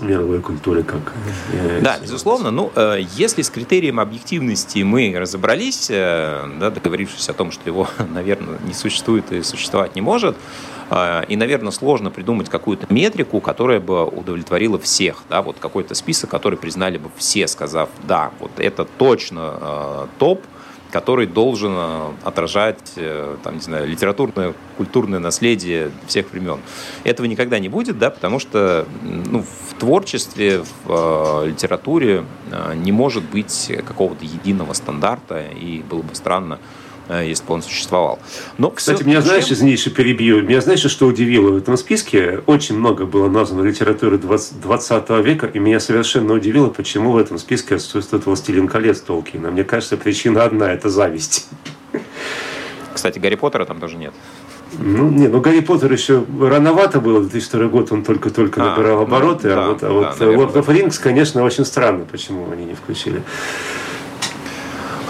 мировой 0.00 0.40
культуре 0.40 0.82
как... 0.82 1.12
Э, 1.52 1.80
да, 1.82 1.98
безусловно. 1.98 2.50
Ну, 2.50 2.72
э, 2.74 3.00
если 3.16 3.42
с 3.42 3.50
критерием 3.50 4.00
объективности 4.00 4.82
мы 4.82 5.14
разобрались, 5.16 5.88
э, 5.90 6.48
да, 6.60 6.70
договорившись 6.70 7.28
о 7.28 7.32
том, 7.32 7.50
что 7.50 7.62
его, 7.66 7.88
наверное, 8.14 8.58
не 8.64 8.74
существует 8.74 9.30
и 9.32 9.42
существовать 9.42 9.94
не 9.94 10.00
может, 10.00 10.36
и, 11.28 11.36
наверное, 11.36 11.72
сложно 11.72 12.10
придумать 12.10 12.50
какую-то 12.50 12.86
метрику, 12.90 13.40
которая 13.40 13.80
бы 13.80 14.04
удовлетворила 14.04 14.78
всех, 14.78 15.22
да, 15.30 15.40
вот 15.40 15.56
какой-то 15.58 15.94
список, 15.94 16.28
который 16.28 16.58
признали 16.58 16.98
бы 16.98 17.08
все, 17.16 17.48
сказав, 17.48 17.88
да, 18.06 18.30
вот 18.38 18.50
это 18.58 18.84
точно 18.84 20.08
топ, 20.18 20.42
который 20.94 21.26
должен 21.26 21.72
э, 21.76 22.10
отражать, 22.22 22.92
э, 22.94 23.36
там, 23.42 23.54
не 23.54 23.60
знаю, 23.60 23.88
литературное, 23.88 24.54
культурное 24.76 25.18
наследие 25.18 25.90
всех 26.06 26.30
времен. 26.30 26.60
Этого 27.02 27.26
никогда 27.26 27.58
не 27.58 27.68
будет, 27.68 27.98
да, 27.98 28.10
потому 28.10 28.38
что 28.38 28.86
ну, 29.02 29.42
в 29.42 29.74
творчестве, 29.80 30.62
в 30.84 31.42
э, 31.42 31.48
литературе 31.48 32.24
э, 32.52 32.74
не 32.76 32.92
может 32.92 33.24
быть 33.24 33.72
какого-то 33.84 34.24
единого 34.24 34.72
стандарта, 34.72 35.40
и 35.40 35.82
было 35.82 36.02
бы 36.02 36.14
странно, 36.14 36.60
если 37.08 37.44
бы 37.44 37.54
он 37.54 37.62
существовал. 37.62 38.18
Но 38.58 38.70
Кстати, 38.70 38.98
все, 38.98 39.04
меня, 39.04 39.16
чем... 39.18 39.26
знаешь, 39.26 39.50
извини, 39.50 39.76
что 39.76 39.90
перебью, 39.90 40.42
меня, 40.42 40.60
знаешь, 40.60 40.80
что 40.80 41.06
удивило 41.06 41.50
в 41.50 41.56
этом 41.56 41.76
списке? 41.76 42.40
Очень 42.46 42.78
много 42.78 43.06
было 43.06 43.28
названо 43.28 43.66
литературы 43.66 44.18
20, 44.18 44.60
20 44.60 45.10
века, 45.24 45.46
и 45.46 45.58
меня 45.58 45.80
совершенно 45.80 46.34
удивило, 46.34 46.70
почему 46.70 47.12
в 47.12 47.18
этом 47.18 47.38
списке 47.38 47.76
отсутствует 47.76 48.26
«Властелин 48.26 48.68
колец» 48.68 49.00
Толкина. 49.00 49.50
Мне 49.50 49.64
кажется, 49.64 49.96
причина 49.96 50.44
одна– 50.44 50.72
это 50.74 50.88
зависть. 50.88 51.48
Кстати, 52.94 53.18
Гарри 53.18 53.34
Поттера 53.34 53.64
там 53.64 53.80
тоже 53.80 53.96
нет. 53.96 54.14
Ну, 54.78 55.10
не, 55.10 55.28
ну 55.28 55.40
Гарри 55.40 55.60
Поттер 55.60 55.92
еще 55.92 56.24
рановато 56.40 57.00
было, 57.00 57.20
2002 57.20 57.68
год 57.68 57.92
он 57.92 58.04
только-только 58.04 58.62
а, 58.62 58.70
набирал 58.70 58.98
ну, 58.98 59.02
обороты, 59.02 59.48
ну, 59.48 59.52
а 59.52 59.56
да, 59.56 59.68
вот, 59.68 59.82
а 59.82 59.92
вот 59.92 60.18
да, 60.18 60.24
Lord 60.26 60.52
of 60.54 60.66
Rings, 60.66 61.00
конечно, 61.00 61.42
очень 61.44 61.64
странно, 61.64 62.04
почему 62.10 62.50
они 62.50 62.64
не 62.64 62.74
включили. 62.74 63.22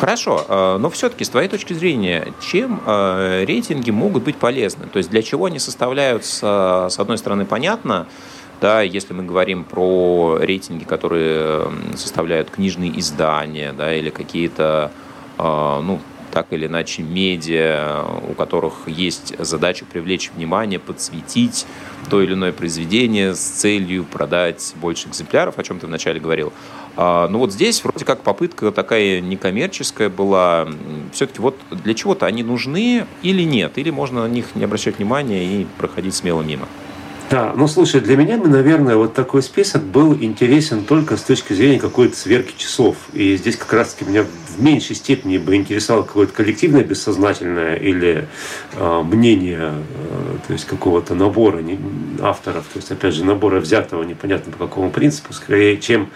Хорошо, 0.05 0.45
э, 0.47 0.77
но 0.79 0.91
все-таки 0.91 1.25
с 1.25 1.31
твоей 1.31 1.49
точки 1.49 1.73
зрения, 1.73 2.29
чем 2.39 2.79
э, 2.85 3.45
рейтинги 3.47 3.91
могут 3.91 4.23
быть 4.23 4.37
полезны? 4.37 4.85
То 4.93 4.99
есть 4.99 5.09
для 5.09 5.23
чего 5.23 5.47
они 5.47 5.59
составляются, 5.59 6.89
с 6.91 6.99
одной 6.99 7.17
стороны, 7.17 7.47
понятно, 7.47 8.07
да, 8.61 8.83
если 8.83 9.15
мы 9.15 9.23
говорим 9.23 9.65
про 9.65 10.37
рейтинги, 10.43 10.85
которые 10.85 11.69
составляют 11.97 12.51
книжные 12.51 13.01
издания, 13.01 13.73
да, 13.73 13.95
или 13.95 14.11
какие-то, 14.11 14.93
э, 15.39 15.81
ну, 15.83 15.99
так 16.35 16.49
или 16.51 16.67
иначе, 16.67 17.03
медиа, 17.03 18.05
у 18.29 18.35
которых 18.35 18.89
есть 18.89 19.35
задача 19.39 19.85
привлечь 19.85 20.33
внимание, 20.35 20.81
подсветить 20.81 21.65
то 22.11 22.21
или 22.21 22.35
иное 22.35 22.53
произведение 22.53 23.37
с 23.37 23.39
целью 23.39 24.05
продать 24.05 24.75
больше 24.81 25.09
экземпляров, 25.09 25.61
о 25.61 25.63
чем 25.63 25.79
ты 25.79 25.87
вначале 25.87 26.19
говорил. 26.19 26.53
А, 26.97 27.29
ну 27.29 27.39
вот 27.39 27.53
здесь 27.53 27.85
вроде 27.85 28.05
как 28.05 28.23
попытка 28.23 28.73
такая 28.73 29.21
некоммерческая 29.21 30.09
была. 30.09 30.67
Все-таки 31.13 31.41
вот 31.41 31.57
для 31.71 31.95
чего-то 31.95 32.27
они 32.27 32.43
нужны 32.43 33.07
или 33.23 33.43
нет? 33.43 33.79
Или 33.79 33.91
можно 33.91 34.25
на 34.25 34.29
них 34.29 34.57
не 34.57 34.65
обращать 34.65 34.99
внимания 34.99 35.45
и 35.47 35.67
проходить 35.79 36.17
смело 36.17 36.43
мимо? 36.43 36.67
Да, 37.31 37.53
ну 37.57 37.67
слушай, 37.69 38.01
для 38.01 38.17
меня, 38.17 38.37
наверное, 38.37 38.97
вот 38.97 39.15
такой 39.15 39.43
список 39.43 39.83
был 39.83 40.15
интересен 40.15 40.85
только 40.85 41.17
с 41.17 41.23
точки 41.23 41.53
зрения 41.53 41.79
какой-то 41.79 42.17
сверки 42.17 42.55
часов. 42.57 42.97
И 43.13 43.37
здесь 43.37 43.57
как 43.57 43.73
раз-таки 43.73 44.11
меня 44.11 44.27
в 44.55 44.63
меньшей 44.63 44.97
степени 44.97 45.39
бы 45.39 45.55
интересовало 45.57 46.05
какое-то 46.05 46.33
коллективное 46.33 46.85
бессознательное 46.85 47.77
или 47.77 48.27
э, 48.73 49.03
мнение, 49.03 49.75
э, 49.75 50.37
то 50.47 50.53
есть 50.53 50.65
какого-то 50.67 51.15
набора 51.15 51.59
не, 51.59 51.79
авторов, 52.21 52.65
то 52.73 52.79
есть 52.79 52.91
опять 52.91 53.15
же 53.15 53.25
набора 53.25 53.61
взятого 53.61 54.03
непонятно 54.03 54.53
по 54.53 54.59
какому 54.67 54.91
принципу, 54.91 55.33
скорее, 55.33 55.79
чем 55.79 56.11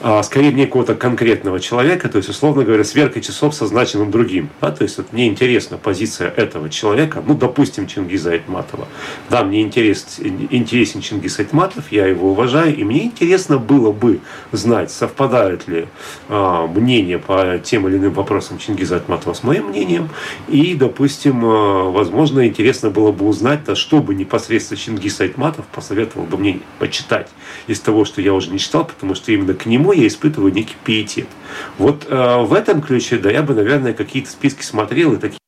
э, 0.00 0.22
скорее 0.22 0.50
мне 0.50 0.66
какого-то 0.66 0.94
конкретного 0.94 1.60
человека, 1.60 2.08
то 2.08 2.18
есть 2.18 2.28
условно 2.28 2.64
говоря, 2.64 2.84
сверка 2.84 3.20
часов 3.20 3.54
со 3.54 3.66
значимым 3.66 4.10
другим. 4.10 4.50
Да? 4.60 4.70
То 4.70 4.82
есть 4.82 4.98
вот 4.98 5.12
мне 5.12 5.28
интересна 5.28 5.78
позиция 5.78 6.30
этого 6.30 6.70
человека, 6.70 7.22
ну 7.26 7.34
допустим 7.34 7.86
Чингиза 7.86 8.32
Айтматова. 8.32 8.88
Да, 9.30 9.44
мне 9.44 9.62
интерес, 9.62 10.18
интересен 10.18 11.00
Чингис 11.00 11.38
Айтматов, 11.38 11.92
я 11.92 12.06
его 12.06 12.30
уважаю, 12.30 12.76
и 12.76 12.84
мне 12.84 13.04
интересно 13.04 13.58
было 13.58 13.92
бы 13.92 14.20
знать, 14.52 14.90
совпадают 14.90 15.68
ли 15.68 15.86
э, 16.28 16.66
мнения 16.74 17.18
по 17.18 17.58
тем 17.62 17.75
тем 17.76 17.86
или 17.88 17.98
иным 17.98 18.14
вопросам 18.14 18.56
Чингиза 18.56 18.94
Айтматова 18.94 19.34
с 19.34 19.42
моим 19.42 19.66
мнением. 19.66 20.08
И, 20.48 20.74
допустим, 20.74 21.44
э, 21.44 21.90
возможно, 21.90 22.46
интересно 22.46 22.88
было 22.88 23.12
бы 23.12 23.26
узнать, 23.26 23.64
да, 23.64 23.74
что 23.74 23.98
бы 23.98 24.14
непосредственно 24.14 24.80
Чингис 24.80 25.20
Айтматов 25.20 25.66
посоветовал 25.66 26.24
бы 26.24 26.38
мне 26.38 26.60
почитать 26.78 27.28
из 27.66 27.80
того, 27.80 28.06
что 28.06 28.22
я 28.22 28.32
уже 28.32 28.50
не 28.50 28.58
читал, 28.58 28.86
потому 28.86 29.14
что 29.14 29.30
именно 29.30 29.52
к 29.52 29.66
нему 29.66 29.92
я 29.92 30.06
испытываю 30.06 30.54
некий 30.54 30.76
пиетет. 30.84 31.28
Вот 31.76 32.06
э, 32.08 32.42
в 32.44 32.54
этом 32.54 32.80
ключе, 32.80 33.18
да, 33.18 33.30
я 33.30 33.42
бы, 33.42 33.52
наверное, 33.52 33.92
какие-то 33.92 34.30
списки 34.30 34.62
смотрел 34.62 35.12
и 35.12 35.16
такие 35.18 35.38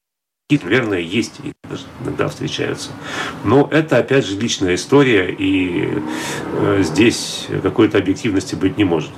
наверное, 0.63 1.01
есть 1.01 1.41
и 1.45 1.53
даже 1.69 1.85
иногда 2.03 2.29
встречаются. 2.29 2.91
Но 3.45 3.69
это, 3.71 3.97
опять 3.97 4.27
же, 4.27 4.39
личная 4.39 4.75
история, 4.75 5.31
и 5.31 5.89
э, 6.53 6.83
здесь 6.83 7.47
какой-то 7.63 7.97
объективности 7.97 8.55
быть 8.55 8.77
не 8.77 8.85
может. 8.85 9.11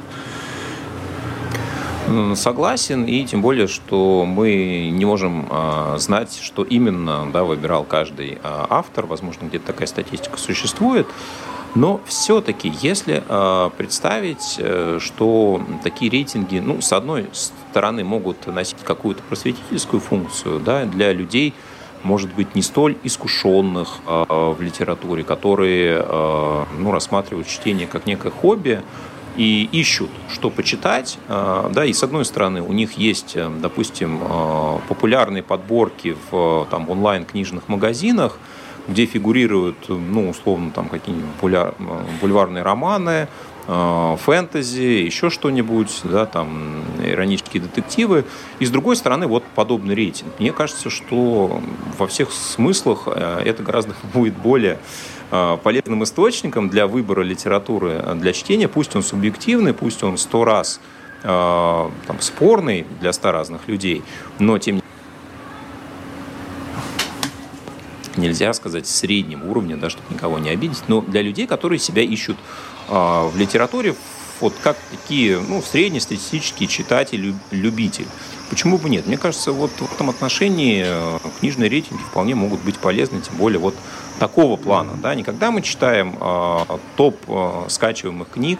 Согласен, 2.34 3.04
и 3.04 3.24
тем 3.24 3.42
более, 3.42 3.66
что 3.66 4.24
мы 4.26 4.90
не 4.92 5.04
можем 5.04 5.46
а, 5.50 5.96
знать, 5.98 6.38
что 6.42 6.64
именно 6.64 7.30
да, 7.32 7.44
выбирал 7.44 7.84
каждый 7.84 8.38
а, 8.42 8.66
автор. 8.68 9.06
Возможно, 9.06 9.46
где-то 9.46 9.66
такая 9.66 9.86
статистика 9.86 10.38
существует. 10.38 11.06
Но 11.76 12.00
все-таки, 12.04 12.72
если 12.82 13.22
э, 13.28 13.70
представить, 13.78 14.60
что 14.98 15.62
такие 15.84 16.10
рейтинги, 16.10 16.58
ну, 16.58 16.80
с 16.80 16.92
одной 16.92 17.28
стороны, 17.32 18.02
могут 18.02 18.44
носить 18.48 18.78
какую-то 18.82 19.22
просветительскую 19.22 20.00
функцию, 20.00 20.58
да, 20.58 20.84
для 20.84 21.12
людей, 21.12 21.54
может 22.02 22.34
быть, 22.34 22.54
не 22.54 22.62
столь 22.62 22.96
искушенных 23.04 23.98
э, 24.06 24.24
в 24.28 24.56
литературе, 24.60 25.22
которые, 25.22 26.04
э, 26.04 26.64
ну, 26.78 26.90
рассматривают 26.90 27.46
чтение 27.46 27.86
как 27.86 28.06
некое 28.06 28.30
хобби, 28.30 28.82
и 29.40 29.68
ищут, 29.72 30.10
что 30.28 30.50
почитать. 30.50 31.18
Да, 31.28 31.84
и 31.86 31.94
с 31.94 32.02
одной 32.02 32.26
стороны, 32.26 32.60
у 32.60 32.72
них 32.72 32.92
есть, 32.98 33.38
допустим, 33.62 34.20
популярные 34.86 35.42
подборки 35.42 36.14
в 36.30 36.66
там, 36.70 36.90
онлайн-книжных 36.90 37.66
магазинах, 37.68 38.38
где 38.86 39.06
фигурируют, 39.06 39.88
ну, 39.88 40.28
условно, 40.28 40.72
там 40.72 40.90
какие-нибудь 40.90 41.30
бульварные 42.20 42.62
романы, 42.62 43.28
Э, 43.72 44.16
фэнтези, 44.20 45.04
еще 45.04 45.30
что-нибудь, 45.30 46.00
да, 46.02 46.26
там, 46.26 46.82
иронические 47.04 47.62
детективы. 47.62 48.24
И 48.58 48.66
с 48.66 48.70
другой 48.70 48.96
стороны, 48.96 49.28
вот 49.28 49.44
подобный 49.54 49.94
рейтинг. 49.94 50.32
Мне 50.40 50.52
кажется, 50.52 50.90
что 50.90 51.60
во 51.96 52.06
всех 52.08 52.32
смыслах 52.32 53.04
э, 53.06 53.42
это 53.44 53.62
гораздо 53.62 53.94
будет 54.12 54.36
более 54.36 54.72
э, 54.72 54.78
полезным 55.30 56.02
источником 56.04 56.68
для 56.68 56.86
выбора 56.86 57.22
литературы 57.22 58.02
для 58.16 58.32
чтения, 58.32 58.68
пусть 58.68 58.94
он 58.96 59.02
субъективный, 59.02 59.72
пусть 59.72 60.02
он 60.02 60.18
сто 60.18 60.44
раз 60.44 60.80
там, 61.22 61.92
спорный 62.20 62.86
для 63.00 63.12
ста 63.12 63.30
разных 63.30 63.68
людей, 63.68 64.02
но 64.38 64.58
тем 64.58 64.76
не 64.76 64.82
нельзя 68.16 68.52
сказать 68.52 68.86
среднем 68.86 69.48
уровне, 69.48 69.76
да, 69.76 69.88
чтобы 69.88 70.12
никого 70.12 70.38
не 70.38 70.50
обидеть, 70.50 70.82
но 70.88 71.00
для 71.00 71.22
людей, 71.22 71.46
которые 71.46 71.78
себя 71.78 72.02
ищут 72.02 72.36
в 72.88 73.32
литературе 73.36 73.94
вот 74.40 74.54
как 74.62 74.76
такие 74.90 75.38
ну, 75.38 75.62
среднестатистические 75.62 76.68
читатели, 76.68 77.34
любитель. 77.50 78.06
Почему 78.50 78.78
бы 78.78 78.90
нет? 78.90 79.06
Мне 79.06 79.16
кажется, 79.16 79.52
вот 79.52 79.70
в 79.70 79.94
этом 79.94 80.10
отношении 80.10 80.82
э, 80.84 81.18
книжные 81.38 81.70
рейтинги 81.70 82.02
вполне 82.02 82.34
могут 82.34 82.60
быть 82.60 82.78
полезны, 82.78 83.20
тем 83.20 83.36
более 83.36 83.60
вот 83.60 83.76
такого 84.18 84.56
плана. 84.56 84.94
Да? 85.00 85.14
Не 85.14 85.22
когда 85.22 85.52
мы 85.52 85.62
читаем 85.62 86.18
э, 86.20 86.58
топ 86.96 87.16
э, 87.28 87.64
скачиваемых 87.68 88.28
книг 88.28 88.58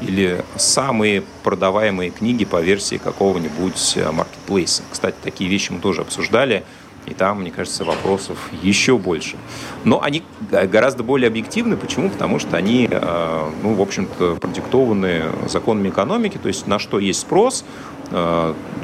или 0.00 0.44
самые 0.56 1.24
продаваемые 1.42 2.10
книги 2.10 2.44
по 2.44 2.60
версии 2.60 2.98
какого-нибудь 2.98 3.98
маркетплейса. 4.12 4.82
Кстати, 4.90 5.16
такие 5.22 5.50
вещи 5.50 5.72
мы 5.72 5.80
тоже 5.80 6.02
обсуждали 6.02 6.64
и 7.06 7.14
там, 7.14 7.40
мне 7.40 7.50
кажется, 7.50 7.84
вопросов 7.84 8.38
еще 8.62 8.96
больше. 8.96 9.36
Но 9.84 10.02
они 10.02 10.22
гораздо 10.50 11.02
более 11.02 11.28
объективны. 11.28 11.76
Почему? 11.76 12.10
Потому 12.10 12.38
что 12.38 12.56
они, 12.56 12.88
э, 12.90 13.50
ну, 13.62 13.74
в 13.74 13.82
общем-то, 13.82 14.36
продиктованы 14.36 15.24
законами 15.48 15.88
экономики, 15.88 16.38
то 16.40 16.48
есть 16.48 16.66
на 16.66 16.78
что 16.78 17.00
есть 17.00 17.20
спрос, 17.20 17.64
э, 17.64 18.01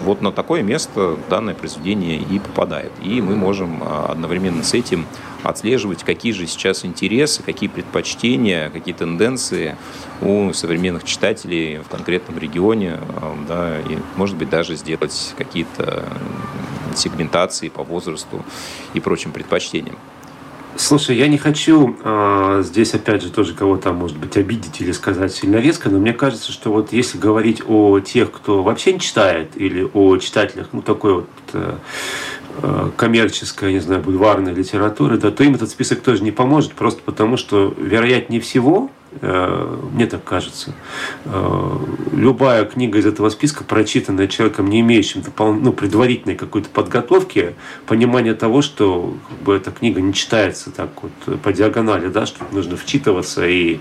вот 0.02 0.22
на 0.22 0.32
такое 0.32 0.62
место 0.62 1.18
данное 1.28 1.54
произведение 1.54 2.16
и 2.16 2.38
попадает. 2.38 2.92
И 3.02 3.20
мы 3.20 3.36
можем 3.36 3.82
э, 3.82 4.06
одновременно 4.08 4.62
с 4.62 4.74
этим 4.74 5.06
отслеживать, 5.42 6.02
какие 6.02 6.32
же 6.32 6.46
сейчас 6.46 6.84
интересы, 6.84 7.42
какие 7.42 7.68
предпочтения, 7.68 8.70
какие 8.70 8.94
тенденции 8.94 9.76
у 10.20 10.52
современных 10.52 11.04
читателей 11.04 11.78
в 11.78 11.88
конкретном 11.88 12.38
регионе, 12.38 12.98
да, 13.46 13.78
и, 13.78 13.98
может 14.16 14.36
быть, 14.36 14.50
даже 14.50 14.74
сделать 14.74 15.34
какие-то 15.38 16.04
сегментации 16.96 17.68
по 17.68 17.84
возрасту 17.84 18.44
и 18.94 19.00
прочим 19.00 19.30
предпочтениям. 19.30 19.96
Слушай, 20.78 21.16
я 21.16 21.26
не 21.26 21.38
хочу 21.38 21.96
э, 22.04 22.62
здесь 22.64 22.94
опять 22.94 23.20
же 23.22 23.30
тоже 23.30 23.52
кого-то, 23.52 23.92
может 23.92 24.16
быть, 24.16 24.36
обидеть 24.36 24.80
или 24.80 24.92
сказать 24.92 25.34
сильно 25.34 25.56
резко, 25.56 25.90
но 25.90 25.98
мне 25.98 26.12
кажется, 26.12 26.52
что 26.52 26.70
вот 26.70 26.92
если 26.92 27.18
говорить 27.18 27.62
о 27.66 27.98
тех, 27.98 28.30
кто 28.30 28.62
вообще 28.62 28.92
не 28.92 29.00
читает, 29.00 29.50
или 29.56 29.90
о 29.92 30.16
читателях, 30.18 30.68
ну 30.72 30.80
такой 30.80 31.14
вот 31.14 31.28
э 31.52 31.74
коммерческой, 32.96 33.72
не 33.72 33.78
знаю, 33.78 34.02
бульварной 34.02 34.52
литературы, 34.52 35.16
да, 35.16 35.30
то 35.30 35.44
им 35.44 35.54
этот 35.54 35.70
список 35.70 36.00
тоже 36.00 36.24
не 36.24 36.32
поможет, 36.32 36.72
просто 36.72 37.00
потому 37.04 37.36
что, 37.36 37.72
вероятнее 37.78 38.40
всего, 38.40 38.90
мне 39.20 40.06
так 40.06 40.22
кажется. 40.22 40.74
Э, 41.24 41.78
любая 42.12 42.64
книга 42.64 42.98
из 42.98 43.06
этого 43.06 43.30
списка, 43.30 43.64
прочитанная 43.64 44.28
человеком, 44.28 44.68
не 44.68 44.80
имеющим 44.80 45.22
ну, 45.38 45.72
предварительной 45.72 46.36
какой-то 46.36 46.68
подготовки, 46.68 47.54
понимание 47.86 48.34
того, 48.34 48.62
что 48.62 49.16
как 49.28 49.38
бы, 49.38 49.56
эта 49.56 49.70
книга 49.70 50.00
не 50.00 50.12
читается 50.12 50.70
так 50.70 50.90
вот 51.02 51.40
по 51.40 51.52
диагонали, 51.52 52.08
да, 52.08 52.26
что 52.26 52.44
нужно 52.52 52.76
вчитываться. 52.76 53.46
И, 53.46 53.78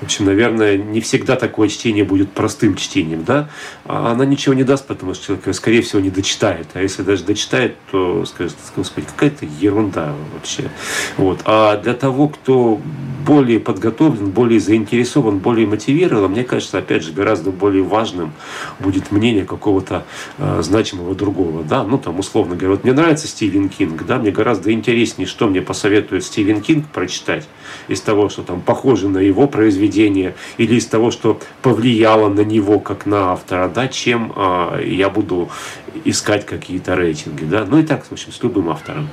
в 0.00 0.04
общем, 0.04 0.24
наверное, 0.24 0.76
не 0.78 1.00
всегда 1.00 1.36
такое 1.36 1.68
чтение 1.68 2.04
будет 2.04 2.32
простым 2.32 2.74
чтением. 2.74 3.24
Да? 3.24 3.50
А 3.84 4.12
она 4.12 4.24
ничего 4.24 4.54
не 4.54 4.64
даст, 4.64 4.86
потому 4.86 5.14
что 5.14 5.26
человек, 5.26 5.54
скорее 5.54 5.82
всего, 5.82 6.00
не 6.00 6.10
дочитает. 6.10 6.68
А 6.74 6.80
если 6.80 7.02
даже 7.02 7.24
дочитает, 7.24 7.76
то 7.90 8.24
скажет, 8.24 8.56
господи, 8.74 9.06
какая-то 9.06 9.46
ерунда 9.60 10.14
вообще. 10.34 10.70
Вот. 11.16 11.40
А 11.44 11.76
для 11.76 11.94
того, 11.94 12.28
кто 12.28 12.80
более 13.30 13.60
подготовлен, 13.60 14.30
более 14.30 14.58
заинтересован, 14.58 15.38
более 15.38 15.64
мотивирован, 15.64 16.32
мне 16.32 16.42
кажется, 16.42 16.78
опять 16.78 17.04
же, 17.04 17.12
гораздо 17.12 17.52
более 17.52 17.84
важным 17.84 18.32
будет 18.80 19.12
мнение 19.12 19.44
какого-то 19.44 20.04
э, 20.38 20.62
значимого 20.64 21.14
другого. 21.14 21.62
Да? 21.62 21.84
Ну, 21.84 21.96
там, 21.96 22.18
условно 22.18 22.56
говоря, 22.56 22.70
вот 22.70 22.82
мне 22.82 22.92
нравится 22.92 23.28
Стивен 23.28 23.68
Кинг, 23.68 24.04
да, 24.04 24.18
мне 24.18 24.32
гораздо 24.32 24.72
интереснее, 24.72 25.28
что 25.28 25.46
мне 25.46 25.62
посоветует 25.62 26.24
Стивен 26.24 26.60
Кинг 26.60 26.88
прочитать 26.88 27.46
из 27.86 28.00
того, 28.00 28.30
что 28.30 28.42
там 28.42 28.60
похоже 28.62 29.08
на 29.08 29.18
его 29.18 29.46
произведение, 29.46 30.34
или 30.58 30.74
из 30.74 30.86
того, 30.86 31.12
что 31.12 31.38
повлияло 31.62 32.30
на 32.30 32.40
него 32.40 32.80
как 32.80 33.06
на 33.06 33.34
автора, 33.34 33.70
да, 33.72 33.86
чем 33.86 34.32
э, 34.34 34.82
я 34.88 35.08
буду 35.08 35.50
искать 36.04 36.46
какие-то 36.46 36.96
рейтинги. 36.96 37.44
Да? 37.44 37.64
Ну 37.64 37.78
и 37.78 37.84
так, 37.84 38.04
в 38.04 38.10
общем, 38.10 38.32
с 38.32 38.42
любым 38.42 38.70
автором. 38.70 39.08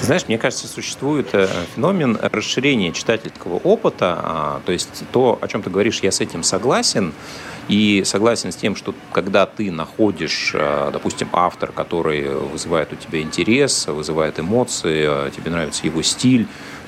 Знаешь, 0.00 0.28
мне 0.28 0.38
кажется, 0.38 0.68
существует 0.68 1.28
э, 1.32 1.48
феномен 1.74 2.18
расширения 2.20 2.92
читательского 2.92 3.56
опыта. 3.56 4.20
А, 4.22 4.60
то 4.64 4.72
есть 4.72 5.04
то, 5.10 5.38
о 5.40 5.48
чем 5.48 5.62
ты 5.62 5.70
говоришь, 5.70 6.00
я 6.00 6.12
с 6.12 6.20
этим 6.20 6.42
согласен. 6.42 7.12
И 7.68 8.04
согласен 8.04 8.52
с 8.52 8.56
тем, 8.56 8.76
что 8.76 8.94
когда 9.12 9.46
ты 9.46 9.72
находишь, 9.72 10.52
э, 10.54 10.90
допустим, 10.92 11.28
автор, 11.32 11.72
который 11.72 12.28
вызывает 12.28 12.92
у 12.92 12.96
тебя 12.96 13.20
интерес, 13.20 13.86
вызывает 13.88 14.38
эмоции, 14.38 15.06
э, 15.08 15.30
тебе 15.34 15.50
нравится 15.50 15.84
его 15.86 16.02
стиль, 16.02 16.46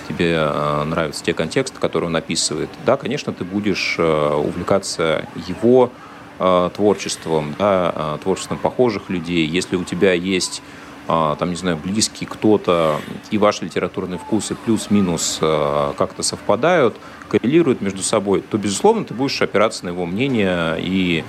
тебе 0.09 0.39
нравятся 0.87 1.23
те 1.23 1.35
контексты, 1.35 1.79
которые 1.79 2.09
он 2.09 2.17
описывает, 2.17 2.71
да, 2.87 2.97
конечно, 2.97 3.31
ты 3.35 3.45
будешь 3.45 3.99
увлекаться 3.99 5.29
его 5.47 5.93
творчеством, 6.39 7.55
да, 7.59 8.19
творчеством 8.23 8.57
похожих 8.57 9.11
людей. 9.11 9.47
Если 9.47 9.77
у 9.77 9.85
тебя 9.85 10.15
есть 10.15 10.63
там, 11.09 11.51
не 11.51 11.57
знаю, 11.57 11.79
близкий 11.83 12.27
кто-то, 12.27 13.01
и 13.31 13.39
ваши 13.39 13.65
литературные 13.65 14.19
вкусы 14.19 14.55
плюс-минус 14.55 15.39
а, 15.41 15.95
как-то 15.95 16.23
совпадают, 16.23 16.97
коррелируют 17.31 17.81
между 17.81 18.03
собой, 18.03 18.43
то, 18.43 18.59
безусловно, 18.59 19.05
ты 19.05 19.15
будешь 19.15 19.41
опираться 19.41 19.87
на 19.87 19.91
его 19.91 20.05
мнение 20.05 20.77
и 20.79 21.25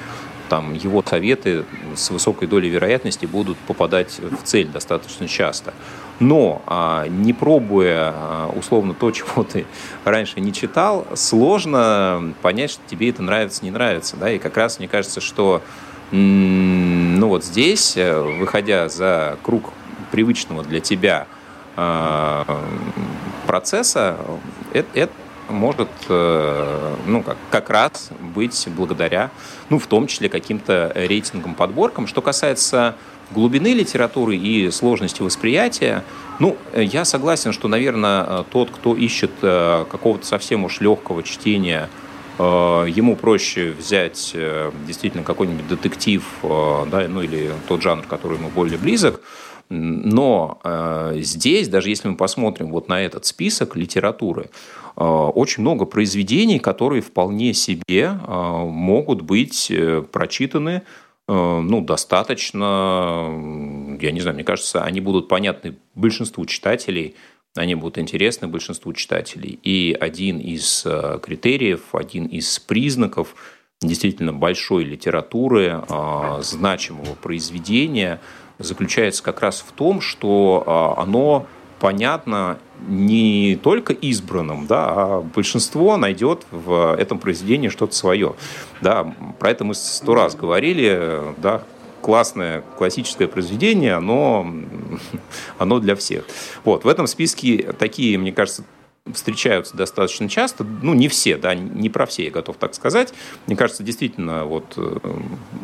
там 0.49 0.73
его 0.73 1.03
советы 1.07 1.63
с 1.95 2.09
высокой 2.09 2.47
долей 2.47 2.69
вероятности 2.69 3.25
будут 3.25 3.57
попадать 3.59 4.19
в 4.19 4.43
цель 4.43 4.67
достаточно 4.67 5.27
часто. 5.27 5.73
Но 6.19 6.61
а, 6.65 7.07
не 7.07 7.31
пробуя 7.31 8.13
условно 8.55 8.93
то, 8.93 9.11
чего 9.13 9.43
ты 9.43 9.65
раньше 10.03 10.41
не 10.41 10.51
читал, 10.51 11.07
сложно 11.13 12.33
понять, 12.41 12.71
что 12.71 12.81
тебе 12.87 13.09
это 13.09 13.21
нравится, 13.21 13.63
не 13.63 13.71
нравится. 13.71 14.17
Да? 14.17 14.29
И 14.29 14.39
как 14.39 14.57
раз 14.57 14.79
мне 14.79 14.89
кажется, 14.89 15.21
что 15.21 15.61
ну 17.19 17.27
вот 17.27 17.43
здесь, 17.43 17.97
э, 17.97 18.17
выходя 18.21 18.87
за 18.87 19.37
круг 19.43 19.73
привычного 20.09 20.63
для 20.63 20.79
тебя 20.79 21.27
э, 21.75 22.43
процесса, 23.45 24.17
это, 24.71 24.87
это 24.93 25.13
может 25.49 25.89
э, 26.07 26.95
ну, 27.05 27.21
как, 27.21 27.35
как 27.51 27.69
раз 27.69 28.11
быть 28.33 28.69
благодаря, 28.69 29.31
ну, 29.69 29.79
в 29.79 29.87
том 29.87 30.07
числе 30.07 30.29
каким-то 30.29 30.93
рейтингам, 30.95 31.55
подборкам. 31.55 32.07
Что 32.07 32.21
касается 32.21 32.95
глубины 33.31 33.73
литературы 33.73 34.37
и 34.37 34.71
сложности 34.71 35.21
восприятия, 35.21 36.05
ну, 36.39 36.55
я 36.73 37.03
согласен, 37.03 37.51
что, 37.51 37.67
наверное, 37.67 38.43
тот, 38.43 38.69
кто 38.71 38.95
ищет 38.95 39.31
какого-то 39.41 40.25
совсем 40.25 40.63
уж 40.63 40.79
легкого 40.79 41.21
чтения, 41.23 41.89
Э, 41.89 42.08
ему 42.39 43.15
проще 43.15 43.71
взять 43.71 44.31
э, 44.33 44.71
действительно 44.87 45.23
какой-нибудь 45.23 45.67
детектив, 45.67 46.23
э, 46.43 46.85
да, 46.89 47.07
ну 47.07 47.21
или 47.21 47.51
тот 47.67 47.81
жанр, 47.81 48.03
который 48.03 48.37
ему 48.37 48.49
более 48.49 48.77
близок, 48.77 49.21
но 49.71 50.59
здесь, 51.17 51.67
даже 51.67 51.89
если 51.89 52.07
мы 52.07 52.15
посмотрим 52.15 52.71
вот 52.71 52.87
на 52.87 53.01
этот 53.01 53.25
список 53.25 53.75
литературы, 53.75 54.49
очень 54.95 55.61
много 55.61 55.85
произведений, 55.85 56.57
которые 56.57 57.03
вполне 57.03 57.53
себе 57.53 58.13
могут 58.27 59.21
быть 59.21 59.71
прочитаны 60.11 60.81
ну, 61.27 61.81
достаточно, 61.81 63.29
я 64.01 64.11
не 64.11 64.21
знаю, 64.21 64.33
мне 64.33 64.43
кажется, 64.43 64.83
они 64.83 65.01
будут 65.01 65.27
понятны 65.27 65.75
большинству 65.93 66.47
читателей– 66.47 67.13
они 67.59 67.75
будут 67.75 67.97
интересны 67.97 68.47
большинству 68.47 68.93
читателей. 68.93 69.59
И 69.63 69.95
один 69.99 70.39
из 70.39 70.83
э, 70.85 71.19
критериев, 71.21 71.93
один 71.93 72.25
из 72.25 72.57
признаков 72.59 73.35
действительно 73.81 74.33
большой 74.33 74.85
литературы, 74.85 75.83
э, 75.87 76.39
значимого 76.41 77.15
произведения 77.15 78.21
заключается 78.59 79.23
как 79.23 79.41
раз 79.41 79.59
в 79.59 79.73
том, 79.73 79.99
что 79.99 80.95
э, 80.97 81.01
оно 81.01 81.47
понятно 81.79 82.59
не 82.87 83.57
только 83.61 83.93
избранным, 83.93 84.65
да, 84.67 84.85
а 84.89 85.21
большинство 85.21 85.97
найдет 85.97 86.45
в 86.51 86.95
этом 86.97 87.19
произведении 87.19 87.69
что-то 87.69 87.93
свое. 87.93 88.35
Да, 88.81 89.13
про 89.37 89.51
это 89.51 89.65
мы 89.65 89.73
сто 89.73 90.13
раз 90.15 90.35
говорили, 90.35 91.33
да, 91.37 91.63
классное 92.01 92.63
классическое 92.77 93.27
произведение, 93.27 93.95
оно, 93.95 94.45
оно 95.57 95.79
для 95.79 95.95
всех. 95.95 96.25
Вот, 96.63 96.83
в 96.83 96.87
этом 96.87 97.07
списке 97.07 97.73
такие, 97.77 98.17
мне 98.17 98.31
кажется, 98.31 98.63
встречаются 99.13 99.75
достаточно 99.75 100.29
часто, 100.29 100.63
ну, 100.63 100.93
не 100.93 101.07
все, 101.07 101.37
да, 101.37 101.55
не 101.55 101.89
про 101.89 102.05
все, 102.05 102.25
я 102.25 102.31
готов 102.31 102.57
так 102.57 102.75
сказать. 102.75 103.13
Мне 103.47 103.55
кажется, 103.55 103.83
действительно, 103.83 104.45
вот 104.45 104.73
э, 104.77 104.97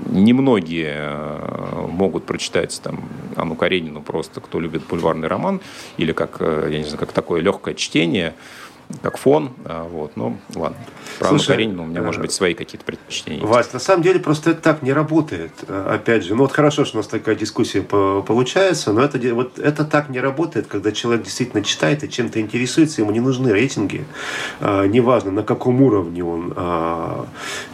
немногие 0.10 0.96
э, 0.98 1.88
могут 1.88 2.26
прочитать 2.26 2.80
там 2.84 3.08
Анну 3.36 3.56
Каренину 3.56 4.02
просто, 4.02 4.42
кто 4.42 4.60
любит 4.60 4.84
бульварный 4.88 5.28
роман, 5.28 5.62
или 5.98 6.12
как, 6.12 6.38
э, 6.40 6.70
я 6.72 6.78
не 6.80 6.86
знаю, 6.86 7.00
как 7.00 7.12
такое 7.12 7.42
легкое 7.42 7.76
чтение– 7.76 8.34
как 9.02 9.18
фон. 9.18 9.52
А, 9.66 9.88
вот, 9.88 10.12
ну, 10.16 10.38
ладно. 10.54 10.78
Про 11.20 11.30
Слушай, 11.30 11.42
Анну 11.42 11.56
Каренину 11.56 11.84
у 11.84 11.86
меня, 11.88 12.02
может 12.02 12.22
быть, 12.22 12.32
свои 12.32 12.54
какие-то 12.54 12.86
предпочтения. 12.86 13.46
Вась, 13.46 13.72
на 13.74 13.80
самом 13.80 14.04
деле 14.04 14.20
просто 14.20 14.52
это 14.52 14.62
так 14.62 14.82
не 14.82 14.94
работает. 14.94 15.52
Опять 15.70 16.24
же, 16.24 16.36
ну 16.36 16.44
вот 16.44 16.52
хорошо, 16.52 16.86
что 16.86 16.98
у 16.98 17.00
нас 17.00 17.08
такая 17.08 17.36
дискуссия 17.36 17.82
получается, 17.82 18.92
но 18.92 19.02
это, 19.02 19.18
вот, 19.34 19.60
это 19.60 19.86
так 19.86 20.10
не 20.10 20.20
работает, 20.20 20.68
когда 20.68 20.92
человек 20.92 21.24
действительно 21.24 21.64
читает 21.64 22.04
и 22.04 22.10
чем-то 22.10 22.40
интересуется, 22.40 23.02
ему 23.02 23.12
не 23.12 23.20
нужны 23.20 23.52
рейтинги. 23.52 24.06
А, 24.60 24.86
неважно, 24.86 25.32
на 25.32 25.44
каком 25.44 25.82
уровне 25.82 26.24
он 26.24 26.54
а, 26.56 27.28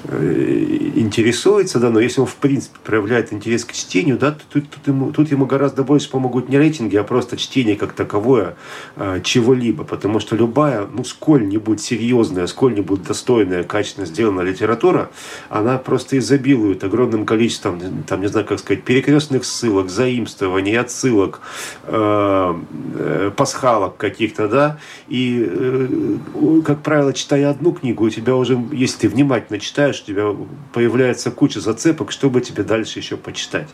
э, 0.06 0.92
интересуется, 0.96 1.80
да, 1.80 1.90
но 1.90 2.00
если 2.00 2.22
он, 2.22 2.28
в 2.28 2.36
принципе, 2.36 2.78
проявляет 2.84 3.34
интерес 3.34 3.66
к 3.66 3.74
чтению, 3.74 4.18
да, 4.18 4.32
то 4.32 4.44
тут, 4.52 4.70
тут, 4.70 4.88
ему, 4.88 5.12
тут 5.12 5.32
ему 5.32 5.46
гораздо 5.46 5.84
больше 5.84 6.10
помогут 6.10 6.50
не 6.50 6.58
рейтинги, 6.58 6.96
а 6.96 7.04
просто 7.04 7.38
чтение 7.38 7.76
как 7.76 7.94
таковое 7.94 8.56
чего-либо. 9.24 9.84
Потому 9.84 10.20
что 10.20 10.36
любая, 10.36 10.86
ну, 10.86 11.01
сколь-нибудь 11.04 11.82
серьезная, 11.82 12.48
сколь-нибудь 12.48 13.04
достойная, 13.04 13.64
качественно 13.64 14.06
сделанная 14.06 14.46
литература, 14.46 15.10
она 15.50 15.78
просто 15.78 16.18
изобилует 16.18 16.84
огромным 16.84 17.26
количеством, 17.26 17.80
там, 18.08 18.22
не 18.22 18.28
знаю, 18.28 18.46
как 18.46 18.60
сказать, 18.60 18.84
перекрестных 18.84 19.46
ссылок, 19.46 19.90
заимствований, 19.90 20.78
отсылок, 20.78 21.42
э, 21.84 22.56
э, 22.96 23.32
пасхалок 23.36 23.98
каких-то, 23.98 24.48
да, 24.48 24.78
и, 25.08 25.48
э, 25.50 26.18
как 26.66 26.82
правило, 26.82 27.14
читая 27.14 27.50
одну 27.50 27.72
книгу, 27.72 28.06
у 28.06 28.10
тебя 28.10 28.36
уже, 28.36 28.60
если 28.72 29.00
ты 29.00 29.10
внимательно 29.10 29.60
читаешь, 29.60 30.02
у 30.02 30.06
тебя 30.06 30.36
появляется 30.74 31.32
куча 31.32 31.60
зацепок, 31.60 32.12
чтобы 32.12 32.42
тебе 32.42 32.64
дальше 32.64 33.00
еще 33.00 33.18
почитать. 33.18 33.70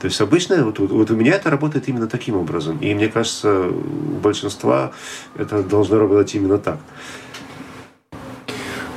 То 0.00 0.06
есть 0.06 0.20
обычно, 0.20 0.64
вот, 0.64 0.78
вот 0.78 1.10
у 1.10 1.16
меня 1.16 1.34
это 1.34 1.50
работает 1.50 1.88
именно 1.88 2.06
таким 2.06 2.36
образом, 2.36 2.78
и 2.78 2.94
мне 2.94 3.08
кажется, 3.08 3.68
у 3.68 4.18
большинства 4.20 4.92
это 5.36 5.62
должно 5.62 5.98
работать 5.98 6.34
именно 6.34 6.58
так. 6.62 6.78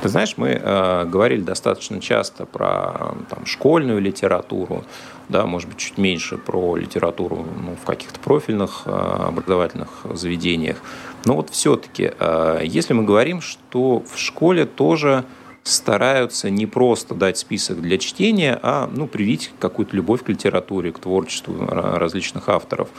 Ты 0.06 0.10
знаешь, 0.10 0.34
мы 0.36 0.50
э, 0.50 1.04
говорили 1.06 1.40
достаточно 1.40 2.00
часто 2.00 2.46
про 2.46 3.16
там, 3.28 3.44
школьную 3.44 4.00
литературу, 4.00 4.84
да, 5.28 5.46
может 5.46 5.68
быть, 5.68 5.78
чуть 5.78 5.98
меньше 5.98 6.38
про 6.38 6.76
литературу 6.76 7.44
ну, 7.60 7.74
в 7.74 7.84
каких-то 7.84 8.20
профильных 8.20 8.82
э, 8.84 8.90
образовательных 8.90 9.88
заведениях. 10.14 10.76
Но 11.24 11.34
вот 11.34 11.50
все-таки, 11.50 12.12
э, 12.16 12.60
если 12.62 12.92
мы 12.92 13.02
говорим, 13.02 13.40
что 13.40 14.04
в 14.08 14.16
школе 14.16 14.66
тоже 14.66 15.24
стараются 15.64 16.50
не 16.50 16.66
просто 16.66 17.16
дать 17.16 17.38
список 17.38 17.80
для 17.80 17.98
чтения, 17.98 18.60
а 18.62 18.88
ну, 18.92 19.08
привить 19.08 19.50
какую-то 19.58 19.96
любовь 19.96 20.22
к 20.22 20.28
литературе, 20.28 20.92
к 20.92 21.00
творчеству 21.00 21.66
различных 21.66 22.48
авторов. 22.48 22.90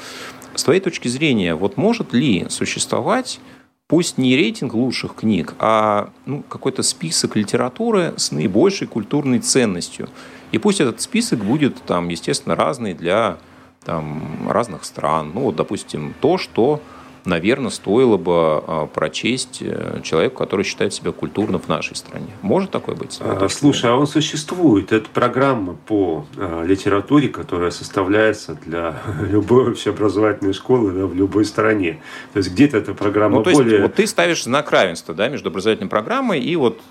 С 0.55 0.63
твоей 0.63 0.81
точки 0.81 1.07
зрения, 1.07 1.55
вот 1.55 1.77
может 1.77 2.11
ли 2.11 2.47
существовать 2.49 3.39
пусть 3.87 4.17
не 4.17 4.35
рейтинг 4.35 4.73
лучших 4.73 5.15
книг, 5.15 5.55
а 5.59 6.09
ну, 6.25 6.43
какой-то 6.43 6.83
список 6.83 7.35
литературы 7.35 8.13
с 8.17 8.31
наибольшей 8.31 8.87
культурной 8.87 9.39
ценностью. 9.39 10.09
И 10.51 10.57
пусть 10.57 10.81
этот 10.81 11.01
список 11.01 11.43
будет, 11.43 11.81
там, 11.83 12.09
естественно, 12.09 12.55
разный 12.55 12.93
для 12.93 13.37
там, 13.83 14.49
разных 14.49 14.83
стран. 14.83 15.31
Ну, 15.33 15.41
вот, 15.41 15.55
допустим, 15.55 16.13
то, 16.19 16.37
что 16.37 16.81
наверное, 17.27 17.69
стоило 17.69 18.17
бы 18.17 18.33
а, 18.33 18.87
прочесть 18.87 19.59
э, 19.61 19.99
человеку, 20.03 20.37
который 20.37 20.63
считает 20.63 20.93
себя 20.93 21.11
культурным 21.11 21.59
в 21.59 21.67
нашей 21.67 21.95
стране. 21.95 22.27
Может 22.41 22.71
такое 22.71 22.95
быть? 22.95 23.19
А, 23.21 23.47
слушай, 23.49 23.89
а 23.91 23.95
он 23.95 24.07
существует. 24.07 24.91
Это 24.91 25.07
программа 25.09 25.73
по 25.73 26.25
а, 26.37 26.63
литературе, 26.63 27.27
которая 27.27 27.71
составляется 27.71 28.57
для 28.65 28.97
любой 29.21 29.69
общеобразовательной 29.71 30.53
школы 30.53 30.91
да, 30.91 31.05
в 31.05 31.13
любой 31.13 31.45
стране. 31.45 32.01
То 32.33 32.37
есть 32.37 32.51
где-то 32.51 32.77
эта 32.77 32.93
программа 32.93 33.37
ну, 33.37 33.43
то 33.43 33.51
более... 33.51 33.71
Есть, 33.71 33.81
вот 33.83 33.95
ты 33.95 34.07
ставишь 34.07 34.43
знак 34.43 34.71
равенства 34.71 35.13
да, 35.13 35.27
между 35.27 35.49
образовательной 35.49 35.89
программой 35.89 36.39
и 36.39 36.55
вот 36.55 36.81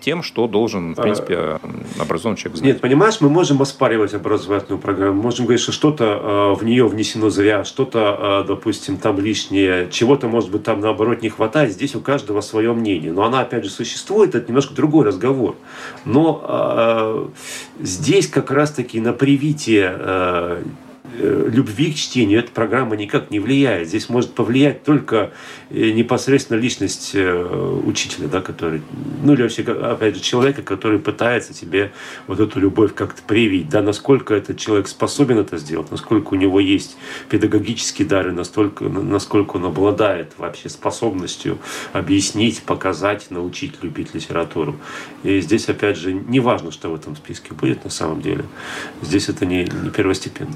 тем, 0.00 0.22
что 0.22 0.46
должен, 0.46 0.94
в 0.94 1.02
принципе, 1.02 1.36
а, 1.36 1.60
образованный 1.98 2.38
человек 2.38 2.58
знать. 2.58 2.72
Нет, 2.72 2.80
понимаешь, 2.80 3.20
мы 3.20 3.28
можем 3.28 3.60
оспаривать 3.60 4.14
образовательную 4.14 4.80
программу, 4.80 5.20
можем 5.20 5.44
говорить, 5.44 5.62
что 5.62 5.72
что-то 5.72 6.04
э, 6.04 6.58
в 6.58 6.64
нее 6.64 6.88
внесено 6.88 7.28
зря, 7.28 7.64
что-то, 7.64 8.44
э, 8.44 8.48
допустим, 8.48 8.96
там 8.96 9.20
лишнее, 9.20 9.88
чего-то, 9.90 10.26
может 10.26 10.50
быть, 10.50 10.62
там, 10.62 10.80
наоборот, 10.80 11.20
не 11.20 11.28
хватает. 11.28 11.72
Здесь 11.72 11.94
у 11.94 12.00
каждого 12.00 12.40
свое 12.40 12.72
мнение. 12.72 13.12
Но 13.12 13.24
она, 13.24 13.40
опять 13.40 13.64
же, 13.64 13.70
существует, 13.70 14.34
это 14.34 14.48
немножко 14.48 14.74
другой 14.74 15.04
разговор. 15.04 15.54
Но 16.06 16.42
э, 17.78 17.84
здесь 17.84 18.26
как 18.26 18.50
раз-таки 18.50 19.00
на 19.00 19.12
привитие 19.12 19.94
э, 19.94 20.38
Э, 20.38 20.62
любви 21.16 21.92
к 21.92 21.96
чтению 21.96 22.40
эта 22.40 22.50
программа 22.50 22.96
никак 22.96 23.30
не 23.30 23.40
влияет. 23.40 23.88
Здесь 23.88 24.08
может 24.08 24.34
повлиять 24.34 24.84
только 24.84 25.32
э, 25.70 25.90
непосредственно 25.90 26.58
личность 26.58 27.12
э, 27.14 27.80
учителя, 27.84 28.28
да, 28.28 28.40
который, 28.40 28.82
ну 29.22 29.32
или 29.34 29.42
вообще, 29.42 29.62
опять 29.62 30.16
же, 30.16 30.20
человека, 30.20 30.62
который 30.62 30.98
пытается 30.98 31.54
тебе 31.54 31.92
вот 32.26 32.40
эту 32.40 32.60
любовь 32.60 32.94
как-то 32.94 33.22
привить, 33.22 33.68
да, 33.68 33.82
насколько 33.82 34.34
этот 34.34 34.58
человек 34.58 34.88
способен 34.88 35.38
это 35.38 35.56
сделать, 35.58 35.90
насколько 35.90 36.34
у 36.34 36.36
него 36.36 36.60
есть 36.60 36.96
педагогические 37.28 38.06
дары, 38.06 38.32
настолько, 38.32 38.84
насколько 38.84 39.56
он 39.56 39.64
обладает 39.66 40.32
вообще 40.38 40.68
способностью 40.68 41.58
объяснить, 41.92 42.62
показать, 42.62 43.30
научить 43.30 43.82
любить 43.82 44.14
литературу. 44.14 44.76
И 45.22 45.40
здесь, 45.40 45.68
опять 45.68 45.96
же, 45.96 46.12
не 46.12 46.40
важно, 46.40 46.70
что 46.70 46.90
в 46.90 46.94
этом 46.94 47.16
списке 47.16 47.54
будет 47.54 47.84
на 47.84 47.90
самом 47.90 48.20
деле. 48.20 48.44
Здесь 49.02 49.28
это 49.28 49.46
не, 49.46 49.64
не 49.64 49.90
первостепенно. 49.90 50.54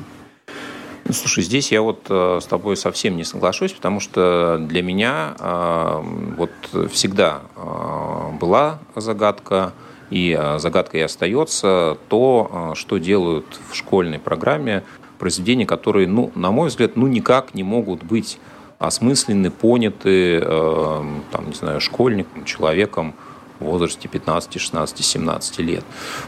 Слушай, 1.12 1.44
здесь 1.44 1.72
я 1.72 1.82
вот 1.82 2.06
э, 2.08 2.38
с 2.40 2.46
тобой 2.46 2.76
совсем 2.76 3.16
не 3.16 3.24
соглашусь, 3.24 3.72
потому 3.72 4.00
что 4.00 4.58
для 4.58 4.82
меня 4.82 5.34
э, 5.38 6.02
вот 6.36 6.50
всегда 6.90 7.42
э, 7.54 8.30
была 8.40 8.78
загадка, 8.96 9.72
и 10.10 10.38
загадкой 10.58 11.00
и 11.00 11.02
остается 11.04 11.96
то, 12.08 12.74
что 12.74 12.98
делают 12.98 13.46
в 13.70 13.74
школьной 13.74 14.18
программе 14.18 14.82
произведения, 15.18 15.64
которые, 15.64 16.06
ну, 16.06 16.30
на 16.34 16.50
мой 16.50 16.68
взгляд, 16.68 16.96
ну, 16.96 17.06
никак 17.06 17.54
не 17.54 17.62
могут 17.62 18.02
быть 18.02 18.38
осмыслены, 18.78 19.50
поняты, 19.50 20.38
там, 20.42 21.46
не 21.46 21.54
знаю, 21.54 21.80
школьником, 21.80 22.44
человеком 22.44 23.14
в 23.58 23.64
возрасте 23.64 24.06
15, 24.06 24.60
16, 24.60 25.02
17 25.02 25.58
лет. 25.60 25.84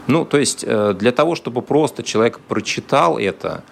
Ну, 0.07 0.25
то 0.25 0.39
есть 0.39 0.65
для 0.65 1.11
того, 1.11 1.35
чтобы 1.35 1.61
просто 1.61 2.01
человек 2.01 2.39
прочитал 2.39 3.19
это, 3.19 3.63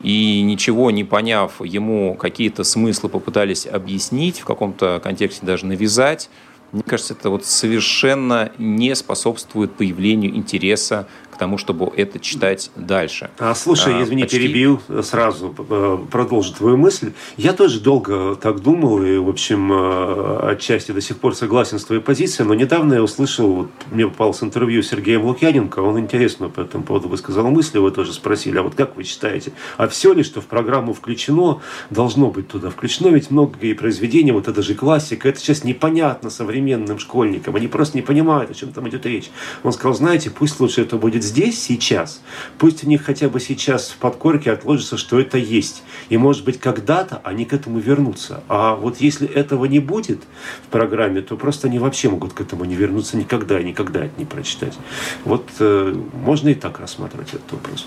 и 0.00 0.42
ничего 0.42 0.90
не 0.90 1.04
поняв, 1.04 1.60
ему 1.60 2.14
какие-то 2.14 2.64
смыслы 2.64 3.08
попытались 3.08 3.66
объяснить, 3.66 4.40
в 4.40 4.44
каком-то 4.44 5.00
контексте 5.02 5.44
даже 5.44 5.66
навязать, 5.66 6.30
мне 6.72 6.84
кажется, 6.84 7.14
это 7.14 7.30
вот 7.30 7.44
совершенно 7.44 8.52
не 8.58 8.94
способствует 8.94 9.72
появлению 9.72 10.36
интереса 10.36 11.08
тому, 11.40 11.56
чтобы 11.56 11.90
это 11.96 12.18
читать 12.18 12.70
дальше. 12.76 13.30
А, 13.38 13.54
слушай, 13.54 13.94
а, 13.94 14.02
извини, 14.02 14.22
почти... 14.22 14.38
перебил 14.38 14.80
сразу, 15.02 15.54
э, 15.58 15.98
продолжу 16.10 16.52
твою 16.52 16.76
мысль. 16.76 17.12
Я 17.38 17.54
тоже 17.54 17.80
долго 17.80 18.36
так 18.36 18.60
думал 18.60 19.02
и, 19.02 19.16
в 19.16 19.28
общем, 19.28 19.72
э, 19.72 20.50
отчасти 20.52 20.92
до 20.92 21.00
сих 21.00 21.16
пор 21.16 21.34
согласен 21.34 21.78
с 21.78 21.84
твоей 21.84 22.02
позицией, 22.02 22.46
но 22.46 22.52
недавно 22.52 22.92
я 22.94 23.02
услышал, 23.02 23.48
вот, 23.54 23.70
мне 23.90 24.06
попалось 24.06 24.42
интервью 24.42 24.82
Сергеем 24.82 25.24
Лукьяненко, 25.24 25.78
он 25.78 25.98
интересно 25.98 26.50
по 26.50 26.60
этому 26.60 26.84
поводу 26.84 27.08
высказал 27.08 27.48
мысли, 27.48 27.78
вы 27.78 27.90
тоже 27.90 28.12
спросили, 28.12 28.58
а 28.58 28.62
вот 28.62 28.74
как 28.74 28.96
вы 28.96 29.04
считаете, 29.04 29.52
а 29.78 29.88
все 29.88 30.12
ли, 30.12 30.22
что 30.22 30.42
в 30.42 30.44
программу 30.44 30.92
включено, 30.92 31.62
должно 31.88 32.30
быть 32.30 32.48
туда 32.48 32.68
включено, 32.68 33.08
ведь 33.08 33.30
многие 33.30 33.72
произведения, 33.72 34.34
вот 34.34 34.46
это 34.46 34.60
же 34.62 34.74
классика, 34.74 35.26
это 35.30 35.40
сейчас 35.40 35.64
непонятно 35.64 36.28
современным 36.28 36.98
школьникам, 36.98 37.56
они 37.56 37.66
просто 37.66 37.96
не 37.96 38.02
понимают, 38.02 38.50
о 38.50 38.54
чем 38.54 38.72
там 38.72 38.86
идет 38.90 39.06
речь. 39.06 39.30
Он 39.62 39.72
сказал, 39.72 39.94
знаете, 39.94 40.28
пусть 40.28 40.60
лучше 40.60 40.82
это 40.82 40.96
будет 40.96 41.24
здесь, 41.30 41.62
сейчас, 41.62 42.20
пусть 42.58 42.84
у 42.84 42.88
них 42.88 43.04
хотя 43.04 43.28
бы 43.28 43.40
сейчас 43.40 43.88
в 43.88 43.96
подкорке 43.96 44.50
отложится, 44.50 44.96
что 44.96 45.18
это 45.18 45.38
есть. 45.38 45.82
И 46.08 46.16
может 46.16 46.44
быть 46.44 46.58
когда-то 46.58 47.20
они 47.24 47.44
к 47.44 47.52
этому 47.52 47.78
вернутся. 47.78 48.42
А 48.48 48.74
вот 48.74 49.00
если 49.00 49.28
этого 49.28 49.64
не 49.66 49.78
будет 49.78 50.22
в 50.64 50.68
программе, 50.68 51.22
то 51.22 51.36
просто 51.36 51.68
они 51.68 51.78
вообще 51.78 52.10
могут 52.10 52.32
к 52.32 52.40
этому 52.40 52.64
не 52.64 52.74
вернуться 52.74 53.16
никогда 53.16 53.60
и 53.60 53.64
никогда 53.64 54.04
это 54.04 54.14
не 54.18 54.24
прочитать. 54.24 54.76
Вот 55.24 55.48
э, 55.60 55.94
можно 56.12 56.48
и 56.48 56.54
так 56.54 56.80
рассматривать 56.80 57.28
этот 57.28 57.52
вопрос. 57.52 57.86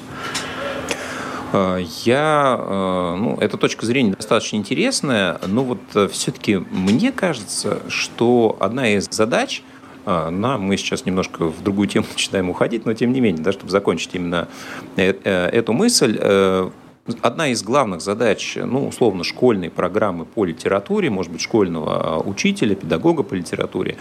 Я, 2.04 3.16
ну, 3.16 3.38
эта 3.40 3.58
точка 3.58 3.86
зрения 3.86 4.16
достаточно 4.16 4.56
интересная, 4.56 5.40
но 5.46 5.64
вот 5.64 6.12
все-таки 6.12 6.56
мне 6.56 7.12
кажется, 7.12 7.84
что 7.90 8.58
одна 8.60 8.96
из 8.96 9.08
задач– 9.12 9.62
на, 10.06 10.58
мы 10.58 10.78
сейчас 10.78 11.06
немножко 11.06 11.46
в 11.46 11.64
другую 11.64 11.88
тему 11.88 12.06
начинаем 12.14 12.50
уходить, 12.50 12.86
но 12.86 12.94
тем 12.94 13.14
не 13.14 13.22
менее, 13.22 13.44
да, 13.44 13.52
чтобы 13.52 13.72
закончить 13.72 14.14
именно 14.14 14.48
эту 14.96 15.74
мысль, 15.74 16.20
Одна 17.22 17.50
из 17.50 17.64
главных 17.64 18.00
задач, 18.00 18.56
ну, 18.56 18.88
условно, 18.88 19.26
школьной 19.26 19.70
программы 19.70 20.24
по 20.24 20.46
литературе, 20.46 21.10
может 21.10 21.34
быть, 21.34 21.42
школьного 21.42 22.24
учителя, 22.26 22.76
педагога 22.76 23.24
по 23.24 23.34
литературе, 23.34 23.98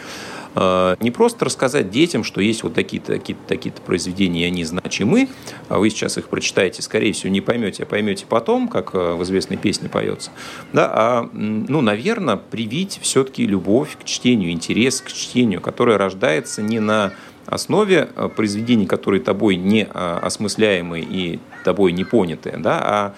э, 0.54 0.96
не 1.00 1.10
просто 1.10 1.44
рассказать 1.44 1.90
детям, 1.90 2.22
что 2.22 2.40
есть 2.40 2.62
вот 2.62 2.74
такие-то 2.74 3.14
такие 3.14 3.36
такие 3.48 3.74
произведения, 3.74 4.42
и 4.42 4.44
они 4.44 4.62
значимы, 4.64 5.28
а 5.68 5.80
вы 5.80 5.90
сейчас 5.90 6.16
их 6.16 6.28
прочитаете, 6.28 6.80
скорее 6.82 7.12
всего, 7.12 7.32
не 7.32 7.40
поймете, 7.40 7.82
а 7.82 7.86
поймете 7.86 8.24
потом, 8.28 8.68
как 8.68 8.94
э, 8.94 9.14
в 9.14 9.22
известной 9.24 9.56
песне 9.56 9.88
поется, 9.88 10.30
да, 10.72 10.88
а, 10.94 11.30
ну, 11.32 11.80
наверное, 11.80 12.36
привить 12.36 13.00
все-таки 13.02 13.44
любовь 13.44 13.96
к 14.00 14.04
чтению, 14.04 14.52
интерес 14.52 15.00
к 15.00 15.10
чтению, 15.10 15.60
которая 15.60 15.98
рождается 15.98 16.62
не 16.62 16.78
на 16.78 17.12
основе 17.46 18.08
э, 18.14 18.28
произведений, 18.28 18.86
которые 18.86 19.20
тобой 19.20 19.56
не 19.56 19.82
э, 19.82 20.18
осмысляемы 20.22 21.00
и 21.00 21.40
тобой 21.64 21.92
не 21.92 22.04
поняты, 22.04 22.54
да, 22.58 22.80
а 22.82 23.14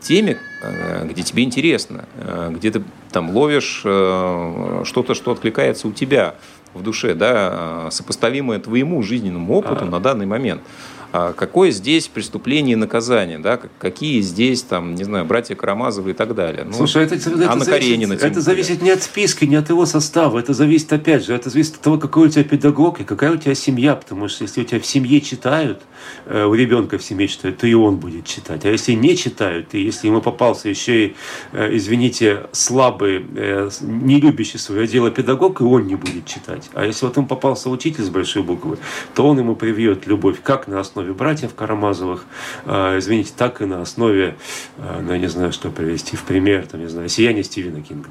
теме, 0.00 0.38
э, 0.62 1.06
где 1.06 1.22
тебе 1.22 1.42
интересно, 1.42 2.04
где 2.50 2.70
ты 2.70 2.82
там 3.10 3.30
ловишь 3.30 3.80
что-то, 3.80 5.14
что 5.14 5.32
откликается 5.32 5.88
у 5.88 5.92
тебя 5.92 6.34
в 6.74 6.82
душе, 6.82 7.14
да, 7.14 7.88
сопоставимое 7.90 8.58
твоему 8.58 9.02
жизненному 9.02 9.54
опыту 9.54 9.84
а. 9.84 9.86
на 9.86 10.00
данный 10.00 10.26
момент. 10.26 10.60
А 11.10 11.32
какое 11.32 11.70
здесь 11.70 12.06
преступление 12.06 12.74
и 12.74 12.76
наказание, 12.76 13.38
да, 13.38 13.58
какие 13.78 14.20
здесь, 14.20 14.62
там, 14.62 14.94
не 14.94 15.04
знаю, 15.04 15.24
братья 15.24 15.54
Карамазовы 15.54 16.10
и 16.10 16.12
так 16.12 16.34
далее. 16.34 16.64
Ну, 16.64 16.74
Слушай, 16.74 17.04
это, 17.04 17.14
это, 17.14 17.30
Анна 17.50 17.64
зависит, 17.64 17.88
Каренина, 17.88 18.12
это 18.12 18.40
зависит 18.42 18.82
не 18.82 18.90
от 18.90 19.02
списка, 19.02 19.46
не 19.46 19.56
от 19.56 19.70
его 19.70 19.86
состава, 19.86 20.38
это 20.38 20.52
зависит, 20.52 20.92
опять 20.92 21.24
же, 21.24 21.34
это 21.34 21.48
зависит 21.48 21.76
от 21.76 21.80
того, 21.80 21.98
какой 21.98 22.28
у 22.28 22.30
тебя 22.30 22.44
педагог 22.44 23.00
и 23.00 23.04
какая 23.04 23.32
у 23.32 23.36
тебя 23.38 23.54
семья, 23.54 23.96
потому 23.96 24.28
что 24.28 24.44
если 24.44 24.60
у 24.60 24.64
тебя 24.64 24.80
в 24.80 24.86
семье 24.86 25.22
читают, 25.22 25.80
э, 26.26 26.44
у 26.44 26.52
ребенка 26.52 26.98
в 26.98 27.02
семье 27.02 27.26
читают, 27.26 27.56
то 27.56 27.66
и 27.66 27.72
он 27.72 27.96
будет 27.96 28.26
читать. 28.26 28.66
А 28.66 28.68
если 28.68 28.92
не 28.92 29.16
читают, 29.16 29.72
и 29.72 29.80
если 29.80 30.08
ему 30.08 30.20
попался 30.20 30.68
еще 30.68 31.06
и, 31.06 31.16
э, 31.52 31.74
извините, 31.74 32.48
слабый, 32.52 33.24
э, 33.34 33.70
не 33.80 34.20
любящий 34.20 34.58
свое 34.58 34.86
дело 34.86 35.10
педагог, 35.10 35.62
и 35.62 35.64
он 35.64 35.86
не 35.86 35.94
будет 35.94 36.26
читать. 36.26 36.68
А 36.74 36.84
если 36.84 37.06
вот 37.06 37.16
ему 37.16 37.26
попался 37.26 37.70
учитель 37.70 38.04
с 38.04 38.10
большой 38.10 38.42
буквы, 38.42 38.76
то 39.14 39.26
он 39.26 39.38
ему 39.38 39.56
привьет 39.56 40.06
любовь 40.06 40.36
как 40.42 40.68
на 40.68 40.80
основе 40.80 40.97
основе 40.98 41.12
братьев 41.12 41.54
Карамазовых, 41.54 42.24
э, 42.64 42.98
извините, 42.98 43.30
так 43.36 43.62
и 43.62 43.66
на 43.66 43.82
основе, 43.82 44.36
э, 44.78 45.00
ну, 45.00 45.12
я 45.12 45.18
не 45.18 45.28
знаю, 45.28 45.52
что 45.52 45.70
привести 45.70 46.16
в 46.16 46.24
пример, 46.24 46.66
там, 46.66 46.80
не 46.80 46.88
знаю, 46.88 47.08
«Сияние» 47.08 47.44
Стивена 47.44 47.80
Кинга. 47.80 48.08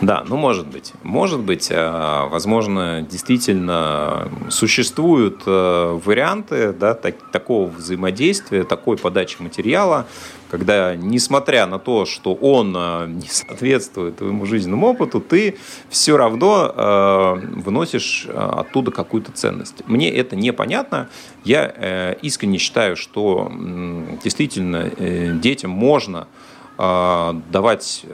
Да, 0.00 0.24
ну 0.26 0.36
может 0.36 0.66
быть. 0.66 0.92
Может 1.02 1.40
быть, 1.40 1.70
э, 1.70 2.28
возможно, 2.30 3.06
действительно 3.08 4.30
существуют 4.48 5.46
варианты 5.46 6.72
да, 6.72 6.94
так, 6.94 7.16
такого 7.32 7.68
взаимодействия, 7.68 8.64
такой 8.64 8.96
подачи 8.96 9.36
материала, 9.40 10.06
когда, 10.50 10.96
несмотря 10.96 11.66
на 11.66 11.78
то, 11.78 12.04
что 12.04 12.34
он 12.34 12.74
э, 12.76 13.06
не 13.06 13.28
соответствует 13.28 14.16
твоему 14.16 14.46
жизненному 14.46 14.88
опыту, 14.88 15.20
ты 15.20 15.56
все 15.88 16.16
равно 16.16 16.72
э, 16.74 17.46
выносишь 17.60 18.26
э, 18.28 18.32
оттуда 18.32 18.90
какую-то 18.90 19.30
ценность. 19.30 19.82
Мне 19.86 20.10
это 20.10 20.34
непонятно. 20.34 21.08
Я 21.44 22.14
искренне 22.20 22.58
считаю, 22.58 22.96
что 22.96 23.50
действительно 24.22 24.90
детям 25.40 25.70
можно 25.70 26.26
давать 26.80 28.06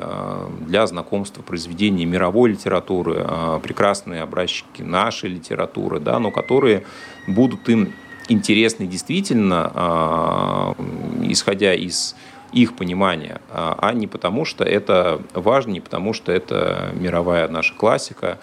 для 0.61 0.87
знакомства 0.87 1.43
произведений 1.43 2.05
мировой 2.05 2.51
литературы, 2.51 3.25
прекрасные 3.63 4.23
образчики 4.23 4.83
нашей 4.83 5.31
литературы, 5.31 6.01
да, 6.01 6.19
но 6.19 6.33
которые 6.33 6.85
будут 7.29 7.69
им 7.69 7.93
интересны 8.29 8.87
действительно, 8.87 9.71
а, 9.75 10.75
исходя 11.23 11.75
из 11.75 12.17
их 12.53 12.77
понимания, 12.77 13.41
а, 13.51 13.77
а 13.81 13.93
не 13.93 14.07
потому, 14.07 14.45
что 14.45 14.65
это 14.65 15.21
важно, 15.35 15.73
не 15.73 15.81
потому, 15.81 16.13
что 16.13 16.33
это 16.33 16.91
мировая 16.95 17.49
наша 17.49 17.75
классика, 17.75 18.39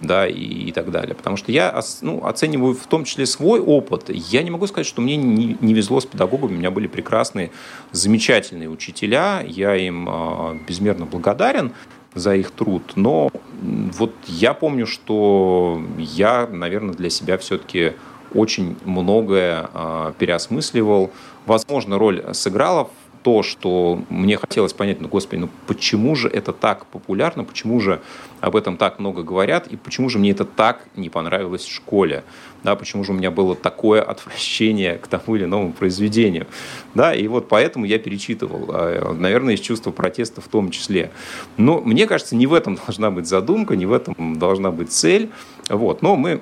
да, 0.00 0.26
и, 0.26 0.32
и 0.34 0.72
так 0.72 0.90
далее. 0.90 1.14
Потому 1.14 1.36
что 1.36 1.52
я 1.52 1.80
ну, 2.02 2.24
оцениваю 2.24 2.74
в 2.74 2.86
том 2.86 3.04
числе 3.04 3.26
свой 3.26 3.60
опыт. 3.60 4.04
Я 4.08 4.42
не 4.42 4.50
могу 4.50 4.66
сказать, 4.66 4.86
что 4.86 5.00
мне 5.00 5.16
не, 5.16 5.56
не 5.60 5.74
везло 5.74 6.00
с 6.00 6.06
педагогами. 6.06 6.54
У 6.54 6.58
меня 6.58 6.70
были 6.70 6.86
прекрасные, 6.86 7.50
замечательные 7.92 8.68
учителя. 8.68 9.42
Я 9.46 9.74
им 9.76 10.08
э, 10.08 10.58
безмерно 10.66 11.06
благодарен 11.06 11.72
за 12.14 12.34
их 12.34 12.50
труд. 12.50 12.92
Но 12.96 13.30
вот 13.62 14.14
я 14.26 14.54
помню, 14.54 14.86
что 14.86 15.80
я, 15.98 16.46
наверное, 16.46 16.94
для 16.94 17.10
себя 17.10 17.38
все-таки 17.38 17.92
очень 18.34 18.76
многое 18.84 19.68
э, 19.72 20.12
переосмысливал. 20.18 21.10
Возможно, 21.46 21.98
роль 21.98 22.22
сыграла 22.34 22.90
то, 23.22 23.42
что 23.42 24.02
мне 24.08 24.36
хотелось 24.36 24.72
понять, 24.72 25.00
ну, 25.00 25.08
господи, 25.08 25.40
ну 25.40 25.48
почему 25.66 26.14
же 26.14 26.28
это 26.28 26.52
так 26.52 26.86
популярно, 26.86 27.44
почему 27.44 27.80
же 27.80 28.00
об 28.40 28.56
этом 28.56 28.76
так 28.76 28.98
много 28.98 29.22
говорят, 29.22 29.66
и 29.66 29.76
почему 29.76 30.08
же 30.08 30.18
мне 30.18 30.30
это 30.30 30.44
так 30.44 30.86
не 30.96 31.08
понравилось 31.08 31.64
в 31.64 31.74
школе, 31.74 32.24
да, 32.62 32.76
почему 32.76 33.04
же 33.04 33.12
у 33.12 33.14
меня 33.14 33.30
было 33.30 33.54
такое 33.54 34.02
отвращение 34.02 34.96
к 34.96 35.06
тому 35.06 35.36
или 35.36 35.44
иному 35.44 35.72
произведению, 35.72 36.46
да, 36.94 37.14
и 37.14 37.26
вот 37.28 37.48
поэтому 37.48 37.84
я 37.84 37.98
перечитывал, 37.98 38.66
а, 38.70 39.14
наверное, 39.14 39.54
из 39.54 39.60
чувства 39.60 39.90
протеста 39.90 40.40
в 40.40 40.48
том 40.48 40.70
числе. 40.70 41.10
Но 41.56 41.80
мне 41.80 42.06
кажется, 42.06 42.36
не 42.36 42.46
в 42.46 42.54
этом 42.54 42.78
должна 42.86 43.10
быть 43.10 43.26
задумка, 43.26 43.76
не 43.76 43.86
в 43.86 43.92
этом 43.92 44.38
должна 44.38 44.70
быть 44.70 44.92
цель, 44.92 45.30
вот, 45.68 46.02
но 46.02 46.16
мы 46.16 46.40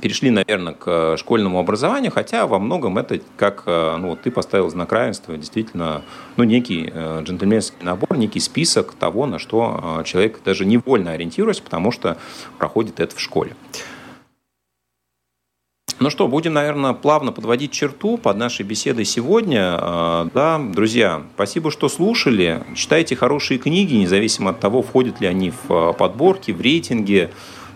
перешли, 0.00 0.30
наверное, 0.30 0.74
к 0.74 1.16
школьному 1.16 1.58
образованию, 1.58 2.10
хотя 2.10 2.46
во 2.46 2.58
многом 2.58 2.98
это 2.98 3.20
как, 3.36 3.64
э, 3.66 3.96
ну, 3.98 4.08
вот 4.08 4.22
ты 4.22 4.30
поставил 4.30 4.68
знак 4.70 4.92
равенства, 4.92 5.36
действительно, 5.36 6.02
ну, 6.36 6.44
некий 6.44 6.90
э, 6.92 7.22
джентльменский 7.22 7.78
набор, 7.82 8.16
некий 8.16 8.40
список 8.40 8.94
того, 8.94 9.26
на 9.26 9.38
что 9.38 10.00
э, 10.00 10.04
человек 10.04 10.40
даже 10.44 10.64
невольно 10.64 11.12
ориентируется, 11.12 11.62
потому 11.62 11.92
что 11.92 12.16
проходит 12.58 12.98
это 13.00 13.14
в 13.14 13.20
школе. 13.20 13.54
Ну 16.00 16.08
что, 16.08 16.28
будем, 16.28 16.54
наверное, 16.54 16.94
плавно 16.94 17.30
подводить 17.30 17.72
черту 17.72 18.16
под 18.16 18.38
нашей 18.38 18.64
беседой 18.64 19.04
сегодня. 19.04 19.76
Да, 20.32 20.58
друзья, 20.58 21.24
спасибо, 21.34 21.70
что 21.70 21.90
слушали. 21.90 22.64
Читайте 22.74 23.16
хорошие 23.16 23.58
книги, 23.58 23.96
независимо 23.96 24.52
от 24.52 24.60
того, 24.60 24.80
входят 24.80 25.20
ли 25.20 25.26
они 25.26 25.52
в 25.68 25.92
подборки, 25.92 26.52
в 26.52 26.60
рейтинги. 26.62 27.28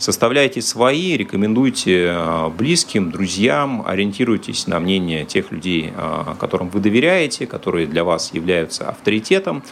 Составляйте 0.04 0.60
свои, 0.60 1.16
рекомендуйте 1.16 2.08
э, 2.10 2.48
близким, 2.50 3.10
друзьям, 3.10 3.82
ориентируйтесь 3.86 4.66
на 4.66 4.78
мнение 4.78 5.24
тех 5.24 5.50
людей, 5.50 5.94
э, 5.96 6.34
которым 6.38 6.68
вы 6.68 6.80
доверяете, 6.80 7.46
которые 7.46 7.86
для 7.86 8.04
вас 8.04 8.34
являются 8.34 8.90
авторитетом 8.90 9.62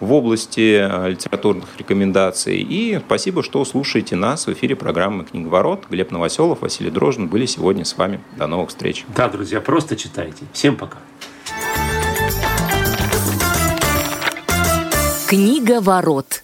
в 0.00 0.12
области 0.12 0.76
э, 0.78 1.12
литературных 1.12 1.70
рекомендаций. 1.78 2.58
И 2.58 3.00
спасибо, 3.06 3.42
что 3.42 3.64
слушаете 3.64 4.14
нас 4.14 4.46
в 4.46 4.52
эфире 4.52 4.76
программы 4.76 5.24
«Книговорот». 5.24 5.84
Глеб 5.88 6.10
Новоселов, 6.10 6.60
Василий 6.60 6.90
Дрожин 6.90 7.28
были 7.28 7.46
сегодня 7.46 7.86
с 7.86 7.96
вами. 7.96 8.20
До 8.36 8.46
новых 8.46 8.68
встреч. 8.68 9.06
Да, 9.16 9.30
друзья, 9.30 9.62
просто 9.62 9.96
читайте. 9.96 10.44
Всем 10.52 10.76
пока. 10.76 10.98
Книга 15.28 15.80
ворот. 15.80 16.42